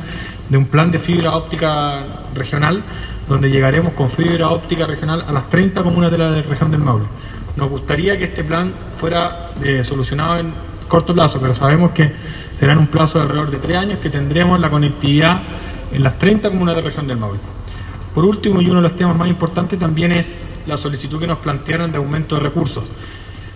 de 0.49 0.57
un 0.57 0.67
plan 0.67 0.93
de 0.93 1.01
fibra 1.01 1.35
óptica 1.35 2.05
regional, 2.37 2.85
donde 3.29 3.51
llegaremos 3.51 3.95
con 3.95 4.13
fibra 4.13 4.49
óptica 4.51 4.87
regional 4.87 5.25
a 5.27 5.33
las 5.33 5.51
30 5.51 5.83
comunas 5.83 6.13
de 6.13 6.19
la 6.19 6.41
región 6.41 6.71
del 6.71 6.83
Maule. 6.83 7.07
Nos 7.57 7.69
gustaría 7.69 8.17
que 8.17 8.27
este 8.27 8.45
plan 8.45 8.73
fuera 9.01 9.51
eh, 9.61 9.83
solucionado 9.83 10.39
en 10.39 10.72
corto 10.93 11.15
plazo, 11.15 11.41
pero 11.41 11.55
sabemos 11.55 11.93
que 11.93 12.13
será 12.59 12.75
en 12.75 12.79
un 12.81 12.87
plazo 12.89 13.19
de 13.19 13.23
alrededor 13.23 13.51
de 13.51 13.57
tres 13.57 13.79
años 13.79 13.99
que 14.01 14.11
tendremos 14.11 14.61
la 14.61 14.69
conectividad 14.69 15.41
en 15.91 16.03
las 16.03 16.19
30 16.19 16.51
comunas 16.51 16.77
de 16.77 16.83
la 16.83 16.89
región 16.89 17.07
del 17.07 17.17
Maule. 17.17 17.41
Por 18.15 18.27
último, 18.27 18.61
y 18.61 18.67
uno 18.67 18.83
de 18.83 18.89
los 18.91 18.97
temas 18.97 19.17
más 19.17 19.27
importantes 19.27 19.81
también 19.81 20.13
es 20.13 20.27
la 20.67 20.77
solicitud 20.77 21.19
que 21.19 21.27
nos 21.27 21.39
plantearon 21.39 21.91
de 21.91 21.97
aumento 21.97 22.35
de 22.35 22.43
recursos. 22.43 22.85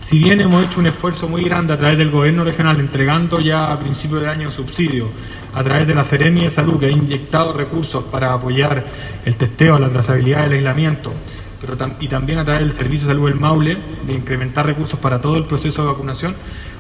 Si 0.01 0.19
bien 0.19 0.41
hemos 0.41 0.65
hecho 0.65 0.81
un 0.81 0.87
esfuerzo 0.87 1.29
muy 1.29 1.45
grande 1.45 1.75
a 1.75 1.77
través 1.77 1.99
del 1.99 2.11
gobierno 2.11 2.43
regional, 2.43 2.81
entregando 2.81 3.39
ya 3.39 3.71
a 3.71 3.79
principio 3.79 4.19
de 4.19 4.29
año 4.29 4.51
subsidios, 4.51 5.09
a 5.53 5.63
través 5.63 5.87
de 5.87 5.95
la 5.95 6.05
Serenia 6.05 6.45
de 6.45 6.51
Salud, 6.51 6.81
que 6.81 6.87
ha 6.87 6.91
inyectado 6.91 7.53
recursos 7.53 8.03
para 8.05 8.33
apoyar 8.33 8.83
el 9.27 9.35
testeo, 9.37 9.79
la 9.79 9.91
trazabilidad 9.91 10.45
del 10.45 10.55
aislamiento, 10.55 11.13
pero 11.61 11.77
y 12.01 12.09
también 12.09 12.39
a 12.39 12.45
través 12.45 12.63
del 12.63 12.73
Servicio 12.73 13.09
de 13.09 13.15
Salud 13.15 13.29
del 13.29 13.41
Maule, 13.41 13.79
de 14.07 14.13
incrementar 14.13 14.67
recursos 14.67 14.99
para 14.99 15.21
todo 15.21 15.37
el 15.37 15.45
proceso 15.45 15.83
de 15.83 15.89
vacunación, 15.89 16.35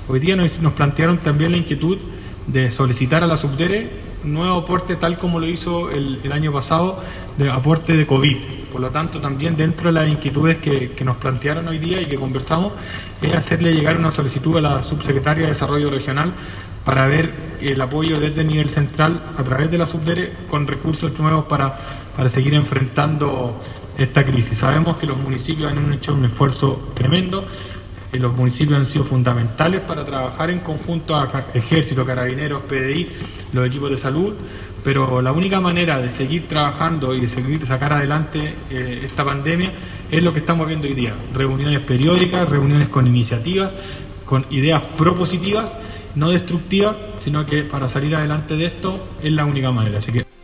Hoy 0.08 0.20
día 0.20 0.36
nos, 0.36 0.52
plantearon 0.74 1.18
también 1.18 1.50
la 1.50 1.58
inquietud 1.58 1.98
de 2.46 2.70
solicitar 2.70 3.24
a 3.24 3.26
la 3.26 3.36
Subdere 3.36 3.90
nuevo 4.22 4.58
aporte 4.58 4.94
tal 4.94 5.18
como 5.18 5.40
lo 5.40 5.48
hizo 5.48 5.90
el, 5.90 6.20
año 6.30 6.52
pasado 6.52 7.02
de 7.36 7.50
aporte 7.50 7.96
de 7.96 8.06
COVID. 8.06 8.36
Por 8.70 8.82
lo 8.82 8.90
tanto, 8.90 9.20
también 9.20 9.56
dentro 9.56 9.86
de 9.86 9.92
las 9.92 10.08
inquietudes 10.08 10.58
que, 10.58 11.04
nos 11.04 11.16
plantearon 11.16 11.66
hoy 11.66 11.78
día 11.78 12.00
y 12.00 12.06
que 12.06 12.14
conversamos, 12.14 12.72
es 13.20 13.34
hacerle 13.34 13.74
llegar 13.74 13.96
una 13.96 14.12
solicitud 14.12 14.56
a 14.58 14.60
la 14.60 14.84
subsecretaria 14.84 15.42
de 15.42 15.52
Desarrollo 15.54 15.90
Regional 15.90 16.32
para 16.84 17.08
ver 17.08 17.32
el 17.60 17.80
apoyo 17.80 18.20
desde 18.20 18.42
el 18.42 18.46
nivel 18.46 18.70
central 18.70 19.20
a 19.36 19.42
través 19.42 19.72
de 19.72 19.78
la 19.78 19.88
Subdere 19.88 20.30
con 20.48 20.68
recursos 20.68 21.18
nuevos 21.18 21.46
para, 21.46 21.76
para 22.16 22.28
seguir 22.28 22.54
enfrentando 22.54 23.60
esta 23.96 24.24
crisis. 24.24 24.58
Sabemos 24.58 24.96
que 24.96 25.06
los 25.06 25.16
municipios 25.16 25.70
han 25.72 25.92
hecho 25.92 26.14
un 26.14 26.24
esfuerzo 26.24 26.92
tremendo 26.94 27.46
los 28.18 28.34
municipios 28.34 28.78
han 28.78 28.86
sido 28.86 29.04
fundamentales 29.04 29.80
para 29.82 30.04
trabajar 30.04 30.50
en 30.50 30.60
conjunto 30.60 31.16
a 31.16 31.28
ejército, 31.54 32.04
carabineros, 32.04 32.62
PDI, 32.62 33.08
los 33.52 33.66
equipos 33.66 33.90
de 33.90 33.96
salud, 33.96 34.34
pero 34.84 35.20
la 35.20 35.32
única 35.32 35.60
manera 35.60 35.98
de 35.98 36.12
seguir 36.12 36.48
trabajando 36.48 37.14
y 37.14 37.20
de 37.20 37.28
seguir 37.28 37.66
sacar 37.66 37.92
adelante 37.92 38.54
eh, 38.70 39.02
esta 39.04 39.24
pandemia 39.24 39.72
es 40.10 40.22
lo 40.22 40.32
que 40.32 40.40
estamos 40.40 40.66
viendo 40.66 40.86
hoy 40.86 40.94
día, 40.94 41.14
reuniones 41.34 41.80
periódicas, 41.80 42.48
reuniones 42.48 42.88
con 42.88 43.06
iniciativas, 43.06 43.72
con 44.24 44.46
ideas 44.50 44.82
propositivas, 44.96 45.66
no 46.14 46.30
destructivas, 46.30 46.96
sino 47.24 47.44
que 47.44 47.62
para 47.62 47.88
salir 47.88 48.14
adelante 48.14 48.56
de 48.56 48.66
esto 48.66 49.08
es 49.22 49.32
la 49.32 49.44
única 49.44 49.70
manera. 49.70 49.98
Así 49.98 50.12
que 50.12 50.35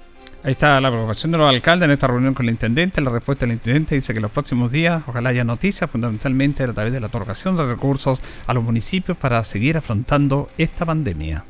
Ahí 0.45 0.53
está 0.53 0.81
la 0.81 0.91
provocación 0.91 1.31
de 1.31 1.39
los 1.39 1.49
alcaldes 1.49 1.87
en 1.87 1.93
esta 1.93 2.09
reunión 2.09 2.35
con 2.35 2.47
el 2.47 2.51
intendente. 2.51 3.01
La 3.01 3.11
respuesta 3.11 3.47
del 3.47 3.53
intendente 3.55 3.95
dice 3.95 4.13
que 4.13 4.19
en 4.19 4.23
los 4.23 4.33
próximos 4.33 4.73
días 4.73 5.05
ojalá 5.07 5.31
haya 5.31 5.45
noticias, 5.45 5.89
fundamentalmente 5.89 6.65
a 6.65 6.73
través 6.73 6.93
de 6.93 6.99
la 6.99 7.07
otorgación 7.07 7.57
de 7.57 7.65
recursos 7.65 8.21
a 8.49 8.53
los 8.53 8.65
municipios 8.65 9.17
para 9.17 9.45
seguir 9.45 9.77
afrontando 9.77 10.51
esta 10.59 10.85
pandemia. 10.85 11.45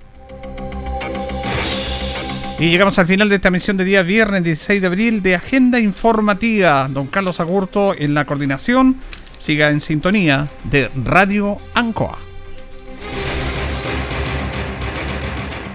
Y 2.58 2.70
llegamos 2.70 2.98
al 2.98 3.06
final 3.06 3.30
de 3.30 3.36
esta 3.36 3.50
misión 3.50 3.78
de 3.78 3.84
día 3.84 4.02
viernes 4.02 4.44
16 4.44 4.82
de 4.82 4.86
abril 4.86 5.22
de 5.22 5.36
Agenda 5.36 5.80
Informativa. 5.80 6.86
Don 6.88 7.06
Carlos 7.06 7.40
Agurto 7.40 7.94
en 7.96 8.12
la 8.12 8.26
coordinación. 8.26 8.96
Siga 9.40 9.70
en 9.70 9.80
sintonía 9.80 10.48
de 10.64 10.90
Radio 11.02 11.56
Ancoa. 11.74 12.31